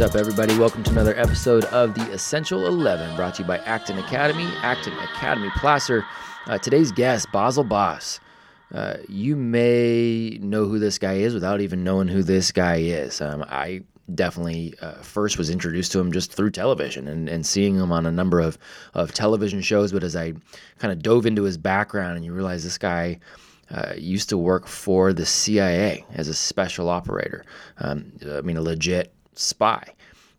[0.00, 0.58] What's up, everybody?
[0.58, 4.94] Welcome to another episode of the Essential 11, brought to you by Acton Academy, Acton
[4.94, 6.06] Academy Placer.
[6.46, 8.18] Uh, today's guest, Bazzle Baz.
[8.72, 13.20] Uh, you may know who this guy is without even knowing who this guy is.
[13.20, 13.82] Um, I
[14.14, 18.06] definitely uh, first was introduced to him just through television and, and seeing him on
[18.06, 18.56] a number of,
[18.94, 19.92] of television shows.
[19.92, 20.32] But as I
[20.78, 23.20] kind of dove into his background and you realize this guy
[23.70, 27.44] uh, used to work for the CIA as a special operator,
[27.76, 29.94] um, I mean, a legit spy,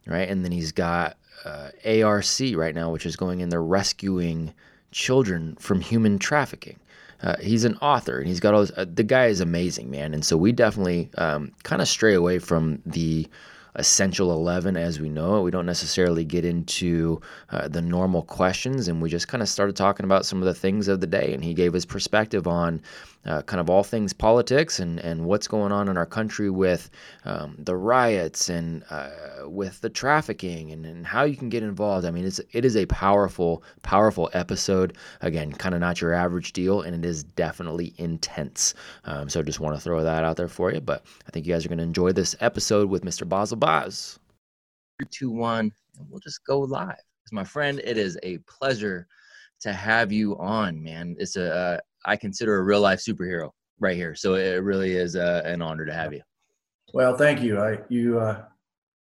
[0.06, 0.30] right?
[0.30, 4.54] And then he's got uh, ARC right now, which is going in there rescuing
[4.92, 6.80] children from human trafficking.
[7.24, 8.72] Uh, he's an author and he's got all this.
[8.76, 10.14] Uh, the guy is amazing, man.
[10.14, 13.28] And so we definitely um, kind of stray away from the
[13.76, 15.44] essential 11 as we know it.
[15.44, 17.22] We don't necessarily get into
[17.52, 20.54] uh, the normal questions, and we just kind of started talking about some of the
[20.54, 21.34] things of the day.
[21.34, 22.82] And he gave his perspective on
[23.26, 26.90] uh, kind of all things politics and, and what's going on in our country with
[27.26, 29.10] um, the riots and uh,
[29.46, 32.06] with the trafficking and, and how you can get involved.
[32.06, 34.98] I mean, it's it is a powerful, powerful episode.
[35.22, 38.74] Again, kind of not your average deal, and it is definitely intense.
[39.06, 40.82] Um, so just want to throw that out there for you.
[40.82, 43.28] But I think you guys are going to enjoy this episode with Mr.
[43.28, 44.20] Bazzle Baz.
[45.00, 46.96] Three, two, one, and we'll just go live.
[47.34, 49.08] My friend, it is a pleasure
[49.62, 51.16] to have you on, man.
[51.18, 54.16] It's a uh, I consider a real life superhero right here.
[54.16, 56.22] So it really is uh, an honor to have you.
[56.94, 57.60] Well, thank you.
[57.60, 58.44] I you uh,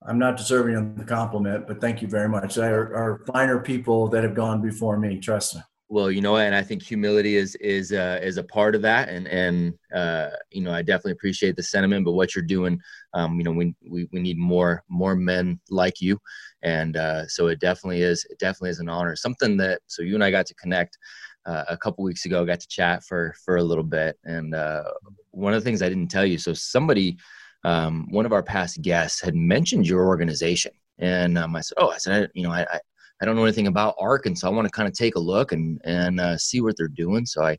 [0.06, 2.55] I'm not deserving of the compliment, but thank you very much.
[2.55, 5.19] There are finer people that have gone before me.
[5.19, 5.62] Trust me.
[5.92, 9.08] Well, you know, and I think humility is is uh, is a part of that,
[9.08, 12.04] and and uh, you know, I definitely appreciate the sentiment.
[12.04, 12.80] But what you're doing,
[13.12, 16.16] um, you know, we, we we need more more men like you,
[16.62, 19.16] and uh, so it definitely is it definitely is an honor.
[19.16, 20.97] Something that so you and I got to connect
[21.46, 22.42] uh, a couple weeks ago.
[22.42, 24.84] I got to chat for for a little bit, and uh,
[25.30, 26.38] one of the things I didn't tell you.
[26.38, 27.19] So somebody,
[27.64, 31.91] um, one of our past guests, had mentioned your organization, and um, I said, "Oh,
[31.91, 32.81] I said, I, you know, I, I,
[33.20, 34.47] I don't know anything about Arkansas.
[34.47, 37.26] I want to kind of take a look and and uh, see what they're doing."
[37.26, 37.59] So I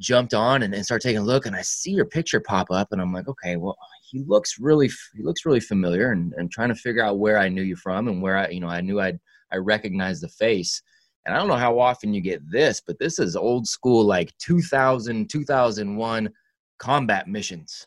[0.00, 2.88] jumped on and, and started taking a look, and I see your picture pop up,
[2.92, 3.76] and I'm like, "Okay, well."
[4.10, 7.50] He looks really, he looks really familiar, and, and trying to figure out where I
[7.50, 9.20] knew you from and where I, you know, I knew I'd,
[9.52, 10.80] I recognized the face
[11.28, 14.32] and I don't know how often you get this, but this is old school, like
[14.38, 16.30] 2000, 2001
[16.78, 17.86] combat missions.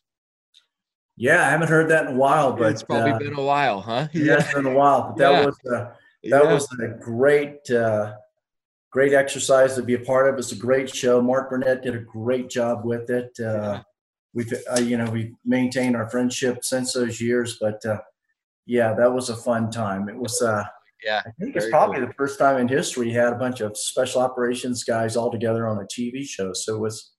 [1.17, 3.81] Yeah, I haven't heard that in a while, but it's probably uh, been a while,
[3.81, 4.09] huh?
[4.13, 5.07] Yeah, it's been a while.
[5.07, 5.45] But that yeah.
[5.47, 5.93] was a, that
[6.23, 6.53] yeah.
[6.53, 8.13] was a great, uh,
[8.91, 10.37] great exercise to be a part of.
[10.37, 11.19] It's a great show.
[11.19, 13.31] Mark Burnett did a great job with it.
[13.39, 13.81] Uh, yeah.
[14.35, 18.01] We've, uh, you know, we maintained our friendship since those years, but uh,
[18.67, 20.09] yeah, that was a fun time.
[20.09, 20.39] It was.
[20.43, 20.63] Uh,
[21.03, 21.21] yeah.
[21.25, 22.07] I think it's probably cool.
[22.07, 25.67] the first time in history he had a bunch of special operations guys all together
[25.67, 26.53] on a TV show.
[26.53, 27.11] So it was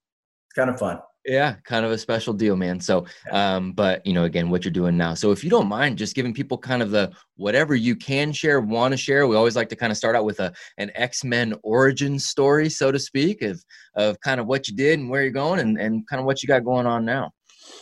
[0.55, 0.99] kind of fun.
[1.25, 2.81] Yeah, kind of a special deal, man.
[2.81, 5.13] So, um, but you know, again, what you're doing now.
[5.13, 8.59] So, if you don't mind, just giving people kind of the whatever you can share,
[8.59, 9.25] want to share.
[9.25, 12.69] We always like to kind of start out with a an X Men origin story,
[12.69, 13.63] so to speak, of
[13.95, 16.43] of kind of what you did and where you're going, and and kind of what
[16.43, 17.31] you got going on now.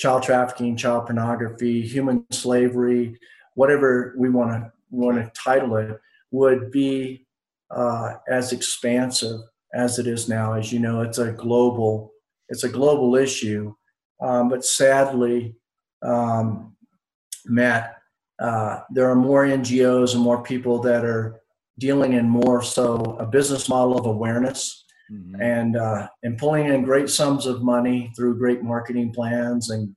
[0.00, 3.18] child trafficking, child pornography, human slavery,
[3.54, 6.00] whatever we want to want to title it,
[6.30, 7.26] would be
[7.70, 9.40] uh, as expansive
[9.74, 10.54] as it is now.
[10.54, 12.12] As you know, it's a global
[12.48, 13.74] it's a global issue,
[14.20, 15.54] um, but sadly,
[16.02, 16.74] um,
[17.44, 17.98] Matt,
[18.40, 21.42] uh, there are more NGOs and more people that are
[21.78, 24.79] dealing in more so a business model of awareness
[25.10, 25.40] mm-hmm.
[25.40, 29.94] and uh, and pulling in great sums of money through great marketing plans and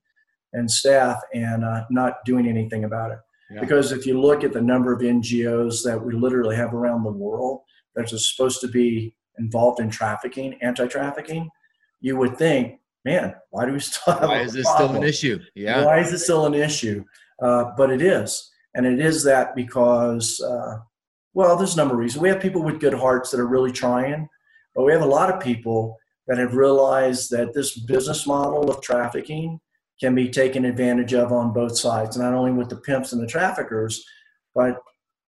[0.54, 3.20] and staff and uh, not doing anything about it.
[3.52, 3.60] Yeah.
[3.60, 7.12] Because if you look at the number of NGOs that we literally have around the
[7.12, 7.62] world
[7.96, 11.50] that are supposed to be involved in trafficking, anti-trafficking,
[12.02, 14.30] you would think, man, why do we still have?
[14.30, 14.90] Why is this problem?
[14.90, 15.40] still an issue?
[15.56, 15.86] Yeah.
[15.86, 17.04] Why is it still an issue?
[17.42, 20.78] Uh, but it is, and it is that because, uh,
[21.34, 22.22] well, there's a number of reasons.
[22.22, 24.30] We have people with good hearts that are really trying,
[24.76, 25.98] but we have a lot of people
[26.28, 29.60] that have realized that this business model of trafficking
[30.00, 33.28] can be taken advantage of on both sides, not only with the pimps and the
[33.28, 34.04] traffickers,
[34.56, 34.82] but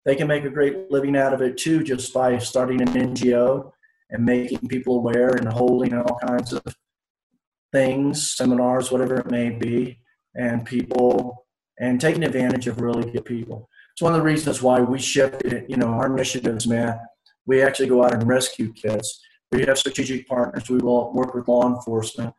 [0.04, 3.70] they can make a great living out of it too just by starting an NGO
[4.10, 6.62] and making people aware and holding all kinds of
[7.72, 9.98] things, seminars, whatever it may be,
[10.34, 11.46] and people
[11.78, 13.69] and taking advantage of really good people.
[13.93, 16.98] It's one of the reasons why we shifted, you know, our initiatives, man.
[17.46, 19.20] We actually go out and rescue kids.
[19.52, 20.69] We have strategic partners.
[20.70, 22.35] We will work with law enforcement.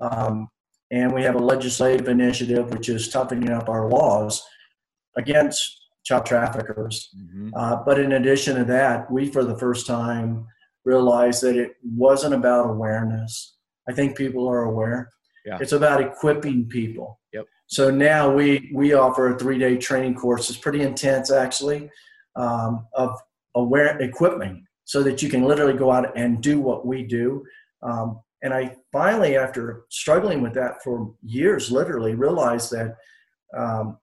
[0.00, 0.48] Um,
[0.90, 4.42] and we have a legislative initiative which is toughening up our laws
[5.16, 7.10] against child traffickers.
[7.16, 7.50] Mm-hmm.
[7.54, 10.46] Uh, but in addition to that, we for the first time
[10.84, 13.56] realized that it wasn't about awareness.
[13.88, 15.10] I think people are aware.
[15.44, 15.58] Yeah.
[15.60, 17.20] It's about equipping people.
[17.32, 17.46] Yep.
[17.66, 20.48] So now we we offer a three day training course.
[20.48, 21.90] It's pretty intense actually,
[22.36, 23.18] um, of
[23.54, 27.44] aware equipment so that you can literally go out and do what we do.
[27.82, 32.96] Um, and I finally, after struggling with that for years, literally realized that
[33.56, 33.98] um,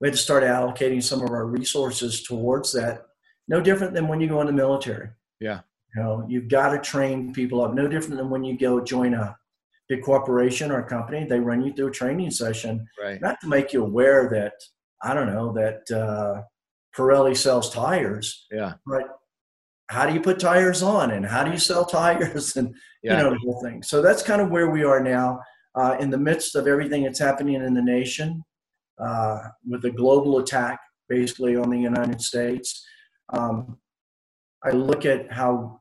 [0.00, 3.06] we had to start allocating some of our resources towards that.
[3.48, 5.08] No different than when you go in the military.
[5.40, 5.60] Yeah.
[5.94, 7.72] You know, you've got to train people up.
[7.72, 9.36] No different than when you go join a
[9.88, 11.24] big corporation or a company.
[11.24, 13.20] They run you through a training session, right.
[13.20, 14.52] not to make you aware that
[15.02, 16.42] I don't know that uh,
[16.94, 18.46] Pirelli sells tires.
[18.50, 18.74] Yeah.
[18.86, 19.04] But
[19.88, 21.12] how do you put tires on?
[21.12, 22.56] And how do you sell tires?
[22.56, 23.16] And yeah.
[23.16, 23.82] you know the whole thing.
[23.82, 25.40] So that's kind of where we are now
[25.76, 28.42] uh, in the midst of everything that's happening in the nation
[28.98, 29.38] uh,
[29.68, 32.84] with a global attack basically on the united states.
[33.32, 33.78] Um,
[34.64, 35.80] i look at how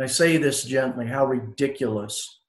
[0.00, 2.40] i say this gently how ridiculous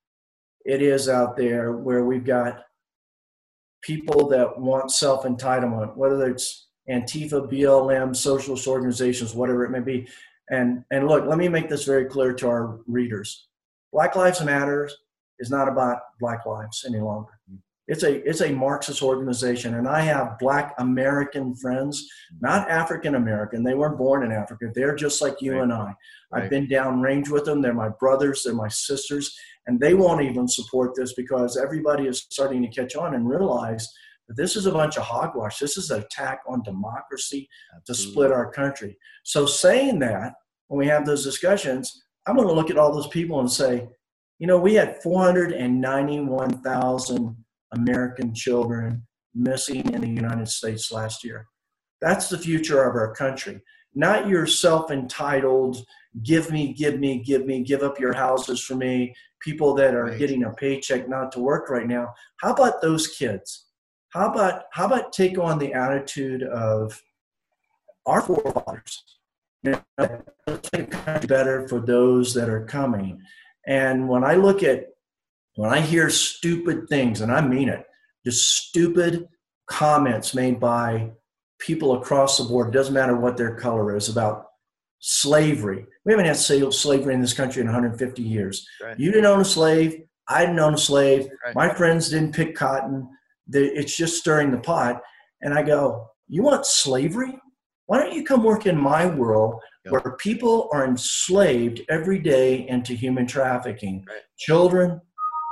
[0.66, 2.64] it is out there where we've got
[3.82, 10.08] people that want self-entitlement whether it's antifa blm socialist organizations whatever it may be
[10.52, 13.48] and, and look, let me make this very clear to our readers.
[13.92, 14.90] Black Lives Matter
[15.40, 17.32] is not about Black lives any longer.
[17.88, 22.08] It's a, it's a Marxist organization, and I have Black American friends,
[22.40, 23.64] not African American.
[23.64, 24.72] They weren't born in Africa.
[24.74, 25.64] They're just like you right.
[25.64, 25.94] and I.
[26.32, 27.62] I've been downrange with them.
[27.62, 29.36] They're my brothers, they're my sisters,
[29.68, 33.92] and they won't even support this because everybody is starting to catch on and realize
[34.36, 35.60] this is a bunch of hogwash.
[35.60, 38.06] This is an attack on democracy Absolutely.
[38.06, 38.98] to split our country.
[39.24, 40.34] So, saying that,
[40.68, 43.90] when we have those discussions, I'm going to look at all those people and say,
[44.40, 47.36] you know, we had 491,000
[47.74, 51.48] American children missing in the United States last year.
[52.02, 53.62] That's the future of our country.
[53.94, 55.78] Not your self entitled,
[56.24, 60.06] give me, give me, give me, give up your houses for me, people that are
[60.06, 60.18] right.
[60.18, 62.14] getting a paycheck not to work right now.
[62.42, 63.68] How about those kids?
[64.12, 67.02] How about how about take on the attitude of
[68.06, 69.04] our forefathers?
[69.64, 73.22] You know, let's make country better for those that are coming.
[73.68, 74.88] And when I look at
[75.56, 77.86] when I hear stupid things, and I mean it,
[78.26, 79.28] just stupid
[79.68, 81.12] comments made by
[81.60, 84.48] people across the board, it doesn't matter what their color is, about
[85.00, 85.86] slavery.
[86.06, 88.68] We haven't had slavery in this country in 150 years.
[88.82, 89.00] Right.
[89.00, 90.02] You didn't own a slave.
[90.28, 91.28] I didn't own a slave.
[91.46, 91.56] Right.
[91.56, 93.10] My friends didn't pick cotton
[93.52, 95.02] it's just stirring the pot.
[95.42, 97.38] And I go, You want slavery?
[97.88, 99.92] Why don't you come work in my world yep.
[99.92, 104.06] where people are enslaved every day into human trafficking?
[104.08, 104.22] Right.
[104.38, 105.02] Children,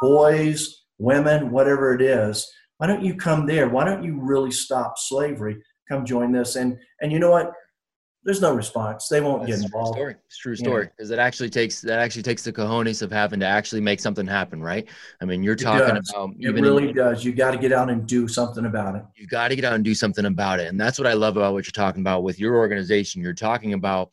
[0.01, 2.49] boys, women, whatever it is.
[2.77, 3.67] Why don't you come there?
[3.67, 5.57] Why don't you really stop slavery?
[5.89, 6.55] Come join this.
[6.55, 7.51] And and you know what?
[8.23, 9.07] There's no response.
[9.07, 9.95] They won't That's get involved.
[9.95, 10.15] True story.
[10.27, 13.45] It's true story because it actually takes that actually takes the cojones of having to
[13.45, 14.87] actually make something happen, right?
[15.21, 17.23] I mean, you're talking it about it really in, does.
[17.23, 19.03] You got to get out and do something about it.
[19.15, 21.37] You got to get out and do something about it, and that's what I love
[21.37, 23.21] about what you're talking about with your organization.
[23.21, 24.11] You're talking about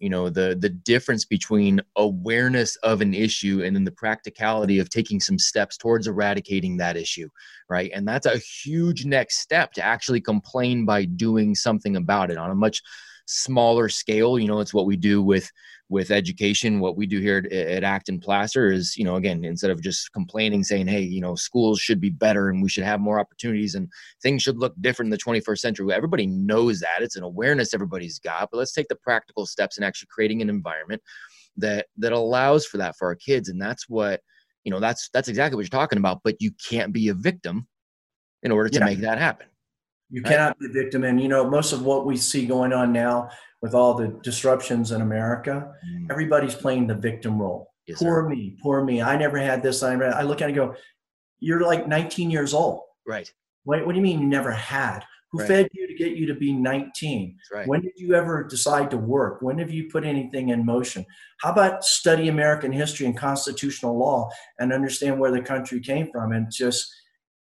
[0.00, 4.90] you know the the difference between awareness of an issue and then the practicality of
[4.90, 7.28] taking some steps towards eradicating that issue
[7.68, 12.38] right and that's a huge next step to actually complain by doing something about it
[12.38, 12.82] on a much
[13.30, 14.38] smaller scale.
[14.38, 15.50] You know, it's what we do with
[15.90, 19.72] with education what we do here at, at acton placer is you know again instead
[19.72, 23.00] of just complaining saying hey you know schools should be better and we should have
[23.00, 23.88] more opportunities and
[24.22, 28.20] things should look different in the 21st century everybody knows that it's an awareness everybody's
[28.20, 31.02] got but let's take the practical steps in actually creating an environment
[31.56, 34.20] that that allows for that for our kids and that's what
[34.62, 37.66] you know that's that's exactly what you're talking about but you can't be a victim
[38.44, 38.84] in order to yeah.
[38.84, 39.48] make that happen
[40.10, 40.30] you right?
[40.30, 43.28] cannot be a victim and you know most of what we see going on now
[43.62, 46.10] with all the disruptions in America, mm.
[46.10, 47.72] everybody's playing the victim role.
[47.86, 48.28] Yes, poor sir.
[48.28, 49.02] me, poor me.
[49.02, 49.82] I never had this.
[49.82, 50.74] I, I look at it and go,
[51.40, 52.82] you're like 19 years old.
[53.06, 53.30] Right.
[53.64, 55.04] What, what do you mean you never had?
[55.32, 55.48] Who right.
[55.48, 57.36] fed you to get you to be 19?
[57.52, 57.66] Right.
[57.66, 59.42] When did you ever decide to work?
[59.42, 61.06] When have you put anything in motion?
[61.40, 66.32] How about study American history and constitutional law and understand where the country came from?
[66.32, 66.92] And just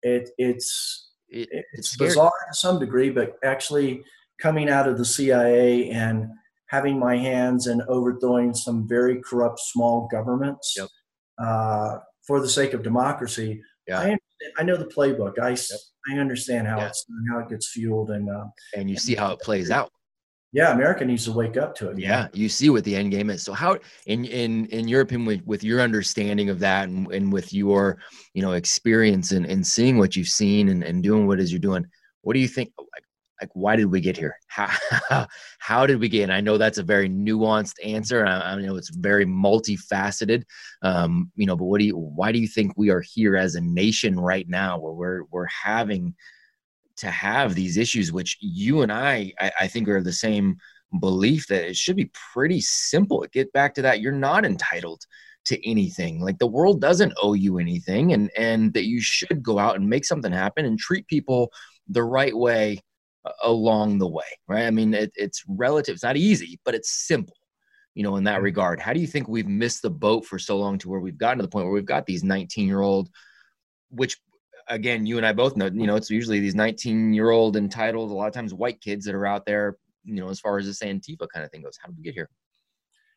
[0.02, 4.04] it it's it, it's, it's bizarre to some degree, but actually
[4.40, 6.28] coming out of the CIA and
[6.68, 10.88] having my hands in overthrowing some very corrupt small governments yep.
[11.38, 13.62] uh, for the sake of democracy.
[13.88, 14.00] Yeah.
[14.00, 14.18] I,
[14.58, 15.40] I know the playbook.
[15.40, 15.80] I, yep.
[16.12, 16.88] I understand how yeah.
[16.88, 19.92] it's how it gets fueled and uh, and you see how it plays out.
[20.54, 21.98] Yeah, America needs to wake up to it.
[21.98, 23.42] Yeah, you see what the end game is.
[23.42, 27.34] So how, in in in your opinion, with, with your understanding of that, and, and
[27.34, 27.98] with your
[28.36, 31.60] you know experience and, and seeing what you've seen and, and doing what is you're
[31.60, 31.88] doing,
[32.22, 32.72] what do you think?
[32.78, 33.04] Like,
[33.42, 36.78] like why did we get here how, how did we get and i know that's
[36.78, 40.44] a very nuanced answer I, I know it's very multifaceted
[40.82, 43.56] um, you know but what do you why do you think we are here as
[43.56, 46.16] a nation right now where we're we're having
[46.98, 50.58] to have these issues which you and i i, I think are of the same
[51.00, 55.04] belief that it should be pretty simple get back to that you're not entitled
[55.46, 59.60] to anything like the world doesn't owe you anything and and that you should go
[59.60, 61.52] out and make something happen and treat people
[61.90, 62.80] the right way
[63.44, 64.66] along the way, right?
[64.66, 65.94] I mean, it, it's relative.
[65.94, 67.38] It's not easy, but it's simple,
[67.94, 68.46] you know, in that mm-hmm.
[68.46, 68.80] regard.
[68.80, 71.38] How do you think we've missed the boat for so long to where we've gotten
[71.40, 73.10] to the point where we've got these 19 year old,
[73.90, 74.18] which
[74.68, 78.12] again, you and I both know, you know, it's usually these 19 year old entitled,
[78.12, 80.66] a lot of times white kids that are out there, you know, as far as
[80.66, 81.78] this Antifa kind of thing goes.
[81.82, 82.30] How did we get here?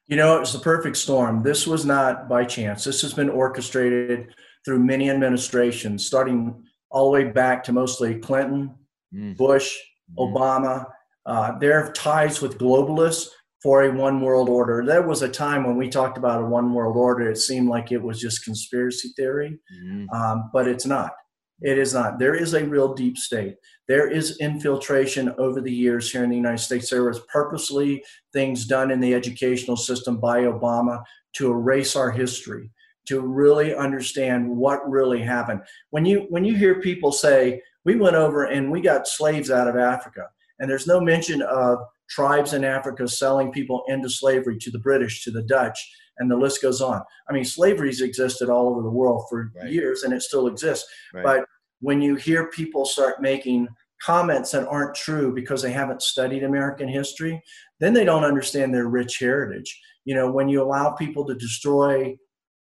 [0.07, 1.43] You know, it's the perfect storm.
[1.43, 2.85] This was not by chance.
[2.85, 4.35] This has been orchestrated
[4.65, 8.75] through many administrations, starting all the way back to mostly Clinton,
[9.13, 9.37] mm.
[9.37, 9.77] Bush,
[10.17, 10.37] mm-hmm.
[10.37, 10.87] Obama,
[11.27, 13.29] uh, their ties with globalists
[13.63, 14.85] for a one world order.
[14.87, 17.91] There was a time when we talked about a one world order, it seemed like
[17.91, 20.09] it was just conspiracy theory, mm-hmm.
[20.11, 21.11] um, but it's not.
[21.63, 22.19] It is not.
[22.19, 23.57] There is a real deep state.
[23.89, 26.91] There is infiltration over the years here in the United States.
[26.91, 31.03] There was purposely things done in the educational system by Obama
[31.35, 32.71] to erase our history,
[33.07, 35.63] to really understand what really happened.
[35.91, 39.69] When you when you hear people say, we went over and we got slaves out
[39.69, 40.29] of Africa.
[40.59, 45.25] And there's no mention of tribes in Africa selling people into slavery to the British,
[45.25, 45.79] to the Dutch,
[46.19, 47.03] and the list goes on.
[47.29, 49.71] I mean, slavery's existed all over the world for right.
[49.71, 50.87] years and it still exists.
[51.13, 51.25] Right.
[51.25, 51.45] But
[51.81, 53.69] when you hear people start making
[54.03, 57.43] comments that aren't true because they haven't studied American history,
[57.81, 59.81] then they don't understand their rich heritage.
[60.05, 62.17] You know, when you allow people to destroy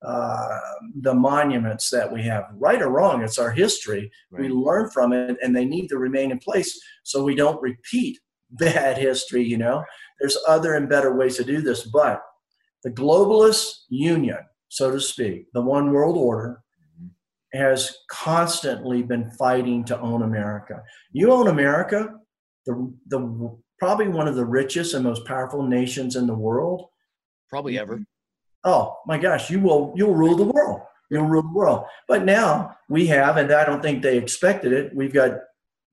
[0.05, 0.59] uh,
[1.01, 2.45] the monuments that we have.
[2.57, 4.11] Right or wrong, it's our history.
[4.31, 4.43] Right.
[4.43, 8.19] We learn from it, and they need to remain in place so we don't repeat
[8.51, 9.43] bad history.
[9.43, 9.83] You know,
[10.21, 12.23] there's other and better ways to do this, but
[12.85, 14.38] the globalist union,
[14.69, 17.59] so to speak, the one world order, mm-hmm.
[17.59, 20.83] has constantly been fighting to own America.
[21.12, 22.14] You own America,
[22.67, 26.87] the the probably one of the richest and most powerful nations in the world.
[27.50, 28.05] Probably ever
[28.64, 30.81] oh my gosh, you will you'll rule the world.
[31.11, 31.85] You'll rule the world.
[32.09, 34.95] But now we have, and I don't think they expected it.
[34.95, 35.33] We've got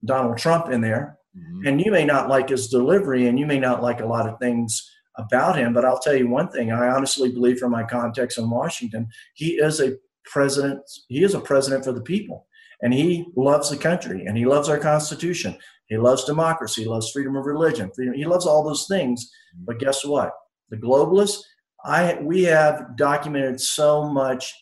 [0.03, 1.67] Donald Trump in there, mm-hmm.
[1.67, 4.39] and you may not like his delivery, and you may not like a lot of
[4.39, 5.73] things about him.
[5.73, 9.53] But I'll tell you one thing: I honestly believe, from my context in Washington, he
[9.53, 10.81] is a president.
[11.07, 12.47] He is a president for the people,
[12.81, 15.57] and he loves the country, and he loves our Constitution.
[15.87, 16.83] He loves democracy.
[16.83, 17.91] He loves freedom of religion.
[17.93, 19.29] Freedom, he loves all those things.
[19.55, 19.65] Mm-hmm.
[19.65, 20.31] But guess what?
[20.69, 21.41] The globalists
[21.83, 24.53] I we have documented so much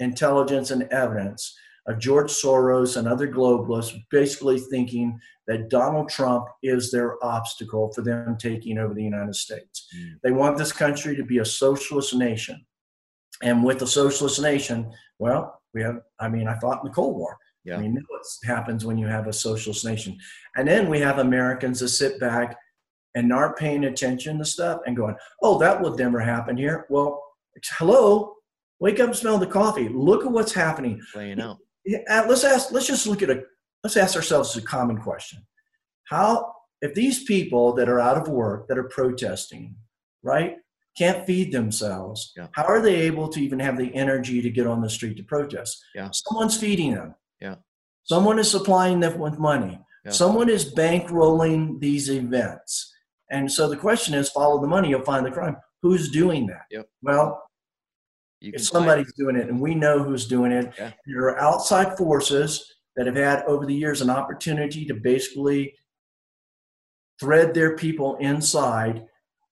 [0.00, 1.54] intelligence and evidence
[1.88, 8.02] of George Soros and other globalists basically thinking that Donald Trump is their obstacle for
[8.02, 9.88] them taking over the United States.
[9.96, 10.12] Mm.
[10.22, 12.64] They want this country to be a socialist nation.
[13.42, 17.16] And with a socialist nation, well, we have, I mean, I fought in the Cold
[17.16, 17.38] War.
[17.64, 17.76] Yeah.
[17.76, 20.18] I mean, what happens when you have a socialist nation.
[20.56, 22.56] And then we have Americans that sit back
[23.14, 26.86] and aren't paying attention to stuff and going, oh, that would never happen here.
[26.90, 27.22] Well,
[27.78, 28.34] hello,
[28.80, 29.88] wake up and smell the coffee.
[29.88, 31.00] Look at what's happening.
[31.12, 31.58] Playing out.
[32.10, 32.72] Uh, let's ask.
[32.72, 33.42] Let's just look at a.
[33.84, 35.40] Let's ask ourselves a common question:
[36.08, 39.76] How, if these people that are out of work that are protesting,
[40.22, 40.56] right,
[40.98, 42.32] can't feed themselves.
[42.36, 42.48] Yeah.
[42.52, 45.22] How are they able to even have the energy to get on the street to
[45.22, 45.82] protest?
[45.94, 46.10] Yeah.
[46.12, 47.14] Someone's feeding them.
[47.40, 47.56] Yeah.
[48.02, 49.80] Someone is supplying them with money.
[50.04, 50.10] Yeah.
[50.10, 52.92] Someone is bankrolling these events.
[53.30, 55.56] And so the question is follow the money, you'll find the crime.
[55.82, 56.62] Who's doing that?
[56.70, 56.88] Yep.
[57.02, 57.47] Well,
[58.40, 60.92] if somebody's doing it and we know who's doing it, Yeah.
[61.06, 65.74] there are outside forces that have had over the years an opportunity to basically
[67.20, 69.06] thread their people inside.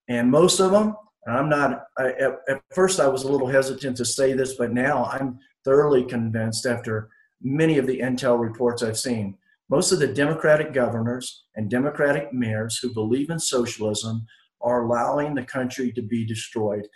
[0.09, 0.95] And most of them,
[1.27, 4.55] and I'm not, I, at, at first I was a little hesitant to say this,
[4.55, 7.09] but now I'm thoroughly convinced after
[7.43, 9.37] many of the intel reports I've seen.
[9.69, 14.25] Most of the Democratic governors and Democratic mayors who believe in socialism
[14.61, 16.87] are allowing the country to be destroyed.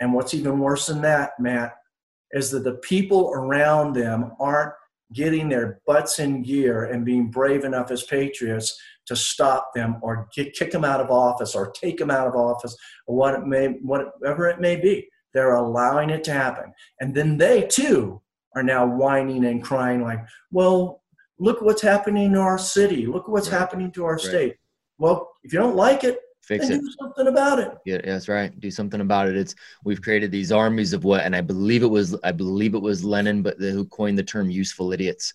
[0.00, 1.74] And what's even worse than that, Matt,
[2.32, 4.72] is that the people around them aren't
[5.12, 10.28] getting their butts in gear and being brave enough as patriots to stop them or
[10.34, 12.76] get, kick them out of office or take them out of office
[13.06, 15.08] or what it may, whatever it may be.
[15.32, 16.72] They're allowing it to happen.
[17.00, 18.20] And then they too
[18.54, 21.02] are now whining and crying like, well,
[21.38, 23.06] look what's happening to our city.
[23.06, 23.58] Look what's Right.
[23.58, 24.20] happening to our Right.
[24.20, 24.56] state.
[24.98, 26.80] Well, if you don't like it, fix it.
[26.80, 27.70] do something about it.
[27.84, 28.58] Yeah, that's right.
[28.58, 29.36] Do something about it.
[29.36, 32.82] It's we've created these armies of what, and I believe it was I believe it
[32.82, 35.34] was Lenin, but the, who coined the term "useful idiots,"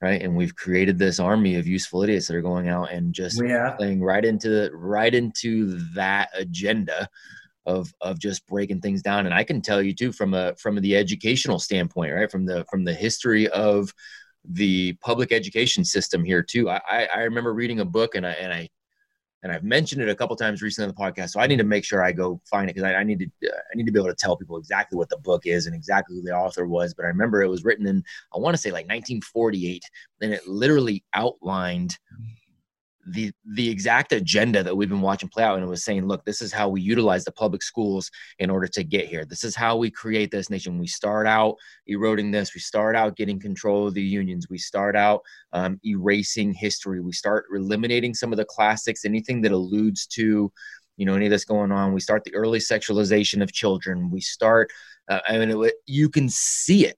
[0.00, 0.20] right?
[0.20, 3.78] And we've created this army of useful idiots that are going out and just have.
[3.78, 7.08] playing right into right into that agenda
[7.64, 9.26] of of just breaking things down.
[9.26, 12.30] And I can tell you too, from a from the educational standpoint, right?
[12.30, 13.92] From the from the history of
[14.44, 16.68] the public education system here too.
[16.68, 18.68] I I, I remember reading a book, and I and I
[19.42, 21.30] and I've mentioned it a couple times recently on the podcast.
[21.30, 23.48] So I need to make sure I go find it because I, I need to
[23.48, 25.74] uh, I need to be able to tell people exactly what the book is and
[25.74, 26.94] exactly who the author was.
[26.94, 29.84] But I remember it was written in I want to say like 1948,
[30.20, 31.98] and it literally outlined
[33.06, 36.24] the the exact agenda that we've been watching play out and it was saying look
[36.24, 39.24] this is how we utilize the public schools in order to get here.
[39.24, 40.78] This is how we create this nation.
[40.78, 41.56] We start out
[41.86, 42.54] eroding this.
[42.54, 44.48] We start out getting control of the unions.
[44.48, 47.00] We start out um, erasing history.
[47.00, 50.52] We start eliminating some of the classics anything that alludes to
[50.96, 51.92] you know any of this going on.
[51.92, 54.10] We start the early sexualization of children.
[54.10, 54.70] We start
[55.08, 56.96] uh, i mean it, you can see it.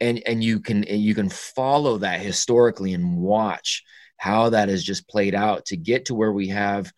[0.00, 3.84] And and you can and you can follow that historically and watch
[4.16, 6.92] how that has just played out to get to where we have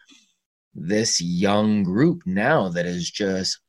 [0.75, 3.61] this young group now that is just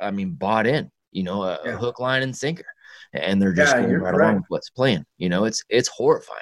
[0.00, 2.64] i mean bought in you know a, a hook line and sinker
[3.12, 6.40] and they're just Yeah, going right along with what's playing you know it's it's horrifying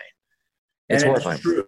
[0.89, 1.65] it's and horrifying it's true.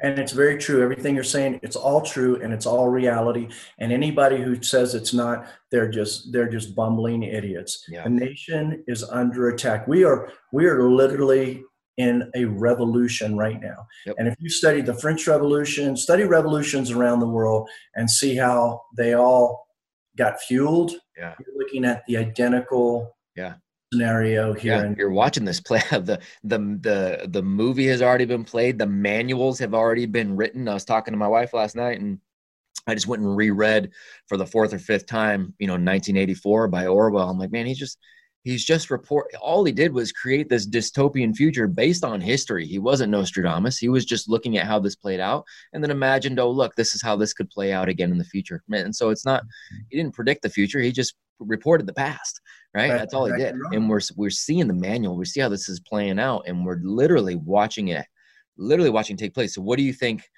[0.00, 0.82] And it's very true.
[0.82, 3.48] Everything you're saying, it's all true and it's all reality.
[3.78, 7.84] And anybody who says it's not, they're just they're just bumbling idiots.
[7.88, 8.04] Yeah.
[8.04, 9.86] The nation is under attack.
[9.86, 11.62] We are we are literally
[11.96, 13.86] in a revolution right now.
[14.06, 14.16] Yep.
[14.18, 18.82] And if you study the French Revolution, study revolutions around the world and see how
[18.96, 19.66] they all
[20.16, 20.92] got fueled.
[21.16, 21.34] Yeah.
[21.38, 23.54] You're looking at the identical Yeah.
[23.92, 28.24] scenario here yeah in you're watching this play the the the the movie has already
[28.24, 31.76] been played the manuals have already been written i was talking to my wife last
[31.76, 32.18] night and
[32.88, 33.90] i just went and reread
[34.26, 37.78] for the fourth or fifth time you know 1984 by orwell i'm like man he's
[37.78, 37.98] just
[38.44, 42.66] he's just report all he did was create this dystopian future based on history.
[42.66, 43.78] He wasn't nostradamus.
[43.78, 46.94] He was just looking at how this played out and then imagined oh look this
[46.94, 48.62] is how this could play out again in the future.
[48.70, 49.76] And so it's not mm-hmm.
[49.90, 50.80] he didn't predict the future.
[50.80, 52.40] He just reported the past
[52.74, 52.88] right?
[52.88, 53.54] That's that's all he did.
[53.72, 55.16] and we're we're seeing the manual.
[55.16, 58.06] We see how this is playing out and we're literally watching it
[58.56, 59.54] literally watching it take place.
[59.54, 60.28] So what do you think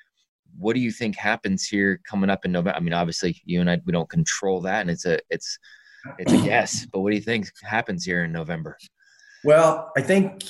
[0.59, 2.77] what do you think happens here coming up in november?
[2.77, 5.59] I mean obviously you and i we don't control that and it's a it's
[6.19, 8.77] it's a guess but what do you think happens here in november
[9.47, 10.43] Well, I think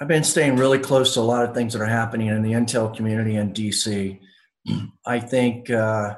[0.00, 2.52] I've been staying really close to a lot of things that are happening in the
[2.52, 4.18] Intel community in DC.
[5.04, 6.16] I think uh,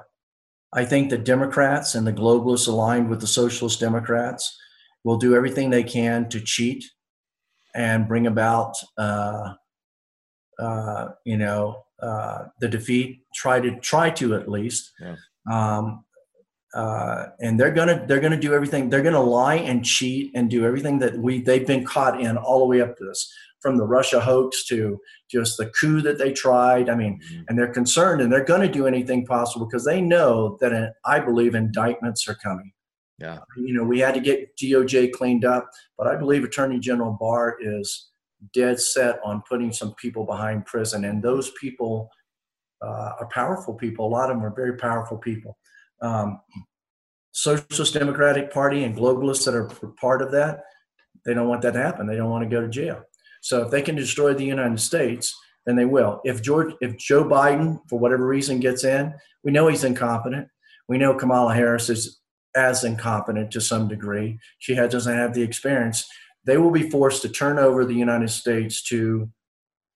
[0.72, 4.56] I think the Democrats and the globalists aligned with the Socialist Democrats
[5.02, 6.84] will do everything they can to cheat
[7.74, 9.54] and bring about uh,
[10.58, 13.22] uh, you know uh, the defeat.
[13.34, 14.92] Try to try to at least.
[15.00, 15.16] Yeah.
[15.50, 16.04] Um,
[16.74, 18.90] uh, and they're gonna they're gonna do everything.
[18.90, 22.60] They're gonna lie and cheat and do everything that we they've been caught in all
[22.60, 24.98] the way up to this, from the Russia hoax to
[25.30, 26.88] just the coup that they tried.
[26.88, 30.56] I mean, and they're concerned and they're going to do anything possible because they know
[30.60, 32.72] that uh, I believe indictments are coming.
[33.18, 33.40] Yeah.
[33.56, 37.56] You know, we had to get DOJ cleaned up, but I believe Attorney General Barr
[37.60, 38.08] is
[38.54, 42.08] dead set on putting some people behind prison, and those people
[42.80, 44.06] uh, are powerful people.
[44.06, 45.58] A lot of them are very powerful people.
[46.02, 46.40] Um,
[47.32, 50.62] Socialist Democratic Party and globalists that are part of that,
[51.24, 52.06] they don't want that to happen.
[52.06, 53.02] They don't want to go to jail.
[53.40, 55.34] So if they can destroy the United States,
[55.66, 56.20] then they will.
[56.24, 60.48] If George, if Joe Biden, for whatever reason, gets in, we know he's incompetent.
[60.88, 62.20] We know Kamala Harris is
[62.56, 64.38] as incompetent to some degree.
[64.58, 66.06] She has, doesn't have the experience.
[66.44, 69.30] They will be forced to turn over the United States to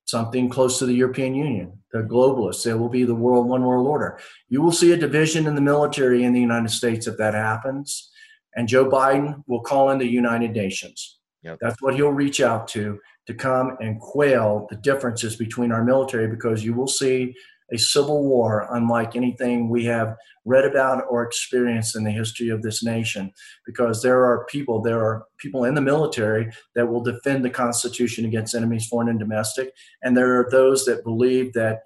[0.04, 2.66] something close to the European Union, the globalists.
[2.66, 4.18] It will be the world one world order.
[4.48, 8.10] You will see a division in the military in the United States if that happens.
[8.56, 11.18] And Joe Biden will call in the United Nations.
[11.42, 11.58] Yep.
[11.60, 16.28] That's what he'll reach out to to come and quail the differences between our military
[16.28, 17.34] because you will see
[17.74, 22.62] a civil war unlike anything we have read about or experienced in the history of
[22.62, 23.32] this nation
[23.66, 28.24] because there are people there are people in the military that will defend the constitution
[28.24, 31.80] against enemies foreign and domestic and there are those that believe that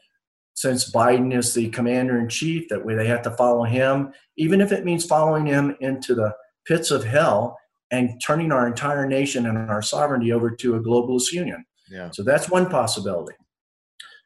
[0.55, 4.61] since biden is the commander in chief that way they have to follow him even
[4.61, 6.35] if it means following him into the
[6.66, 7.57] pits of hell
[7.90, 12.11] and turning our entire nation and our sovereignty over to a globalist union yeah.
[12.11, 13.35] so that's one possibility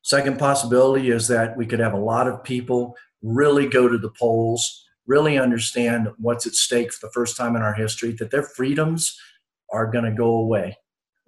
[0.02, 4.10] Second possibility is that we could have a lot of people really go to the
[4.10, 8.42] polls, really understand what's at stake for the first time in our history, that their
[8.42, 9.16] freedoms
[9.72, 10.76] are going to go away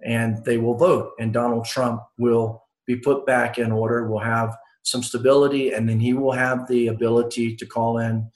[0.03, 1.11] and they will vote.
[1.19, 5.99] And Donald Trump will be put back in order, will have some stability, and then
[5.99, 8.29] he will have the ability to call in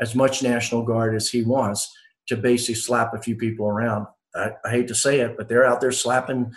[0.00, 1.90] as much National Guard as he wants
[2.28, 4.06] to basically slap a few people around.
[4.34, 6.52] I, I hate to say it, but they're out there slapping,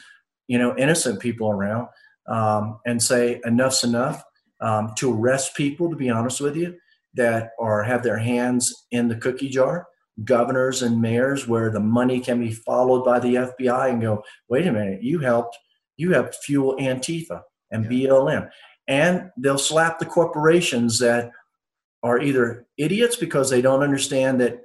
[0.48, 1.88] you know, innocent people around
[2.30, 4.24] um, and say enough's enough
[4.62, 6.76] um, to arrest people, to be honest with you,
[7.16, 9.88] that are have their hands in the cookie jar.
[10.26, 14.68] Governors and mayors, where the money can be followed by the FBI and go, wait
[14.68, 15.58] a minute, you helped,
[15.96, 18.10] you helped fuel Antifa and yeah.
[18.10, 18.50] BLM,
[18.90, 21.32] and they'll slap the corporations that
[22.04, 24.60] are either idiots because they don't understand that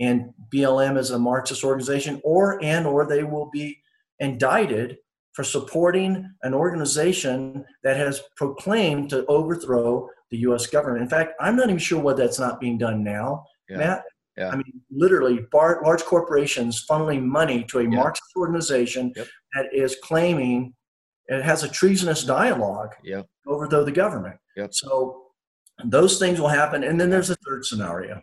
[0.00, 3.78] and BLM is a Marxist organization, or and or they will be
[4.18, 4.98] indicted
[5.34, 10.66] for supporting an organization that has proclaimed to overthrow the U.S.
[10.66, 11.02] government.
[11.02, 13.76] In fact, I'm not even sure why that's not being done now, yeah.
[13.76, 14.02] Matt.
[14.36, 14.48] Yeah.
[14.48, 17.88] I mean, literally, bar, large corporations funneling money to a yeah.
[17.88, 19.28] Marxist organization yep.
[19.54, 20.74] that is claiming
[21.28, 23.26] it has a treasonous dialogue yep.
[23.46, 24.36] overthrow the government.
[24.56, 24.74] Yep.
[24.74, 25.22] So
[25.84, 26.84] those things will happen.
[26.84, 28.20] And then there's a third scenario.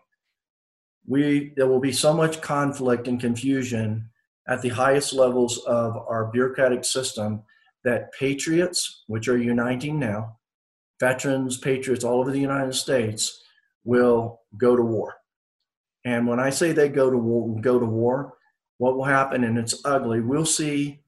[1.07, 4.10] We there will be so much conflict and confusion
[4.51, 7.41] at the highest levels of our bureaucratic system
[7.85, 10.37] that patriots, which are uniting now,
[10.99, 13.41] veterans, patriots all over the United States,
[13.85, 15.15] will go to war.
[16.03, 18.33] And when I say they go to war, go to war,
[18.77, 20.99] what will happen, and it's ugly, we'll see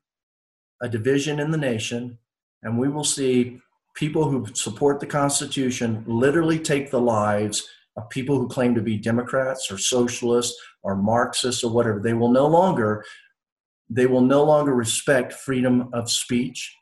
[0.82, 2.19] a division in the nation,
[2.62, 3.60] and we will see
[3.93, 8.97] people who support the Constitution literally take the lives of people who claim to be
[8.97, 11.99] Democrats or socialists or Marxists or whatever.
[11.99, 13.03] They will no longer
[13.95, 16.75] they will no longer respect freedom of speech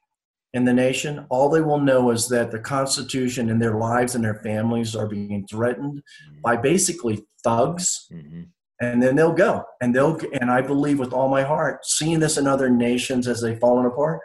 [0.54, 1.26] in the nation.
[1.30, 5.08] All they will know is that the Constitution and their lives and their families are
[5.08, 6.42] being threatened mm-hmm.
[6.42, 8.08] by basically thugs.
[8.12, 8.44] Mm-hmm.
[8.82, 9.64] And then they'll go.
[9.82, 13.42] And they'll and I believe with all my heart, seeing this in other nations as
[13.42, 14.22] they've fallen apart,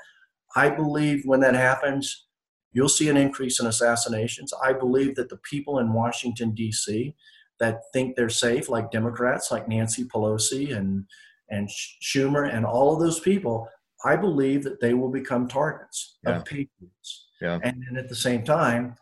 [0.54, 2.26] I believe when that happens,
[2.72, 4.54] you'll see an increase in assassinations.
[4.62, 7.14] I believe that the people in Washington, D.C.,
[7.58, 11.04] that think they're safe, like Democrats, like Nancy Pelosi and
[11.50, 11.68] and
[12.02, 13.68] Schumer and all of those people,
[14.04, 16.36] I believe that they will become targets yeah.
[16.36, 17.28] of patriots.
[17.40, 17.58] Yeah.
[17.62, 18.96] And then at the same time,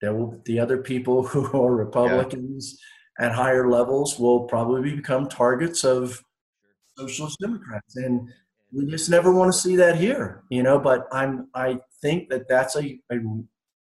[0.00, 2.78] there will the other people who are Republicans
[3.18, 3.26] yeah.
[3.26, 6.22] at higher levels will probably become targets of
[6.96, 7.96] socialist Democrats.
[7.96, 8.28] And
[8.72, 10.78] we just never want to see that here, you know.
[10.78, 13.18] But I'm I think that that's a, a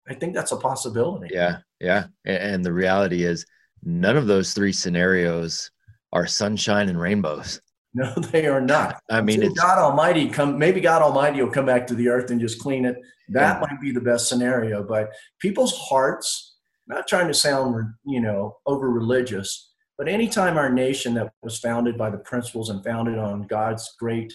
[0.08, 1.32] I think that's a possibility.
[1.32, 2.06] Yeah, yeah.
[2.24, 3.46] And the reality is,
[3.84, 5.70] none of those three scenarios
[6.12, 7.60] are sunshine and rainbows.
[7.94, 9.00] No, they are not.
[9.10, 10.58] I mean, God Almighty come.
[10.58, 12.96] Maybe God Almighty will come back to the earth and just clean it.
[13.28, 13.60] That yeah.
[13.60, 14.82] might be the best scenario.
[14.82, 21.14] But people's hearts, not trying to sound, you know, over religious, but anytime our nation
[21.14, 24.32] that was founded by the principles and founded on God's great,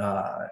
[0.00, 0.46] uh,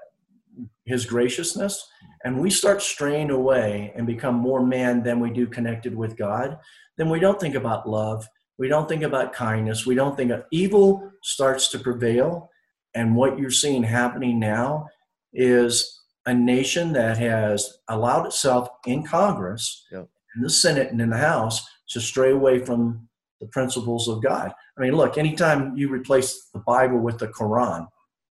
[0.86, 1.86] His graciousness,
[2.24, 6.58] and we start straying away and become more man than we do connected with God,
[6.96, 8.26] then we don't think about love
[8.58, 9.86] we don't think about kindness.
[9.86, 12.50] We don't think of evil starts to prevail.
[12.94, 14.88] And what you're seeing happening now
[15.32, 20.08] is a nation that has allowed itself in Congress, yep.
[20.36, 23.08] in the Senate, and in the House to stray away from
[23.40, 24.52] the principles of God.
[24.76, 27.86] I mean, look, anytime you replace the Bible with the Quran,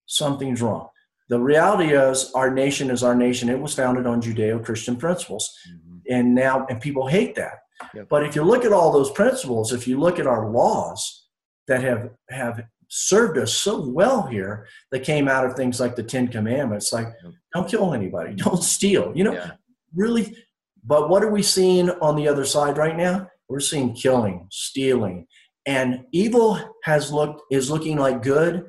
[0.06, 0.88] something's wrong.
[1.28, 3.48] The reality is, our nation is our nation.
[3.48, 5.50] It was founded on Judeo Christian principles.
[5.70, 5.98] Mm-hmm.
[6.10, 7.58] And now, and people hate that.
[7.94, 8.08] Yep.
[8.08, 11.26] But if you look at all those principles, if you look at our laws
[11.66, 16.02] that have have served us so well here, that came out of things like the
[16.02, 17.32] Ten Commandments, like yep.
[17.54, 19.52] don't kill anybody, don't steal, you know, yeah.
[19.94, 20.36] really.
[20.84, 23.28] But what are we seeing on the other side right now?
[23.48, 25.26] we're seeing killing, stealing,
[25.66, 28.66] and evil has looked is looking like good,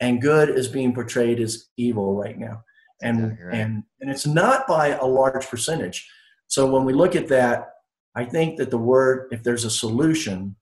[0.00, 2.62] and good is being portrayed as evil right now,
[3.02, 3.54] and exactly right.
[3.54, 6.08] and and it's not by a large percentage.
[6.48, 7.68] So when we look at that,
[8.14, 10.56] I think that the word, if there's a solution,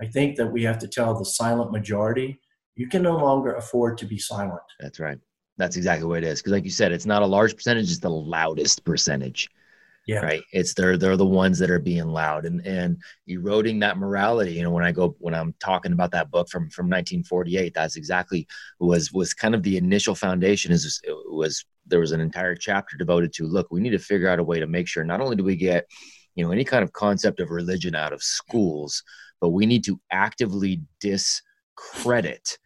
[0.00, 2.40] I think that we have to tell the silent majority,
[2.76, 4.62] you can no longer afford to be silent.
[4.78, 5.18] That's right.
[5.56, 6.40] That's exactly what it is.
[6.40, 9.48] Because, like you said, it's not a large percentage; it's the loudest percentage.
[10.06, 10.20] Yeah.
[10.20, 10.42] Right.
[10.52, 14.52] It's they're they're the ones that are being loud and and eroding that morality.
[14.52, 17.96] You know, when I go when I'm talking about that book from from 1948, that's
[17.96, 18.46] exactly
[18.80, 20.72] was was kind of the initial foundation.
[20.72, 24.38] Is was there was an entire chapter devoted to look, we need to figure out
[24.38, 25.86] a way to make sure not only do we get
[26.38, 29.02] you know any kind of concept of religion out of schools,
[29.40, 32.58] but we need to actively discredit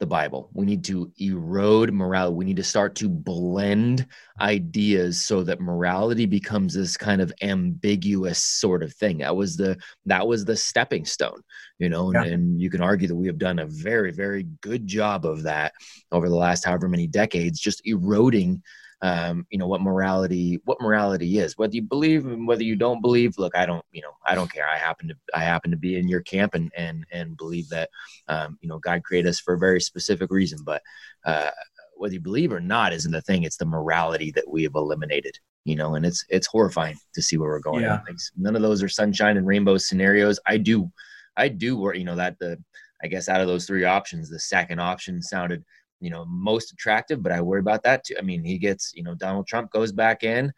[0.00, 0.48] the Bible.
[0.54, 2.34] We need to erode morality.
[2.34, 4.06] We need to start to blend
[4.40, 9.18] ideas so that morality becomes this kind of ambiguous sort of thing.
[9.18, 11.42] That was the that was the stepping stone,
[11.78, 12.22] you know, yeah.
[12.22, 15.42] and, and you can argue that we have done a very, very good job of
[15.42, 15.74] that
[16.12, 18.62] over the last however many decades, just eroding
[19.02, 21.58] um, you know what morality what morality is.
[21.58, 24.52] Whether you believe and whether you don't believe look i don't you know i don't
[24.52, 24.68] care.
[24.68, 27.90] I happen to i happen to be in your camp and and and believe that
[28.28, 30.58] um, you know god created us for a very specific reason.
[30.64, 30.82] But
[31.24, 31.50] uh,
[31.96, 33.42] whether you believe or not isn't the thing.
[33.44, 37.36] It's the morality that we have eliminated you know and it's it's horrifying to see
[37.36, 37.98] where we're going yeah.
[38.36, 40.40] none of those are sunshine and rainbow scenarios.
[40.46, 40.90] I do
[41.36, 42.56] i do work you know that the
[43.02, 45.64] i guess out of those three options the second option sounded
[46.00, 48.14] you know most attractive but i worry about that too.
[48.18, 50.52] I mean he gets you know donald trump goes back in.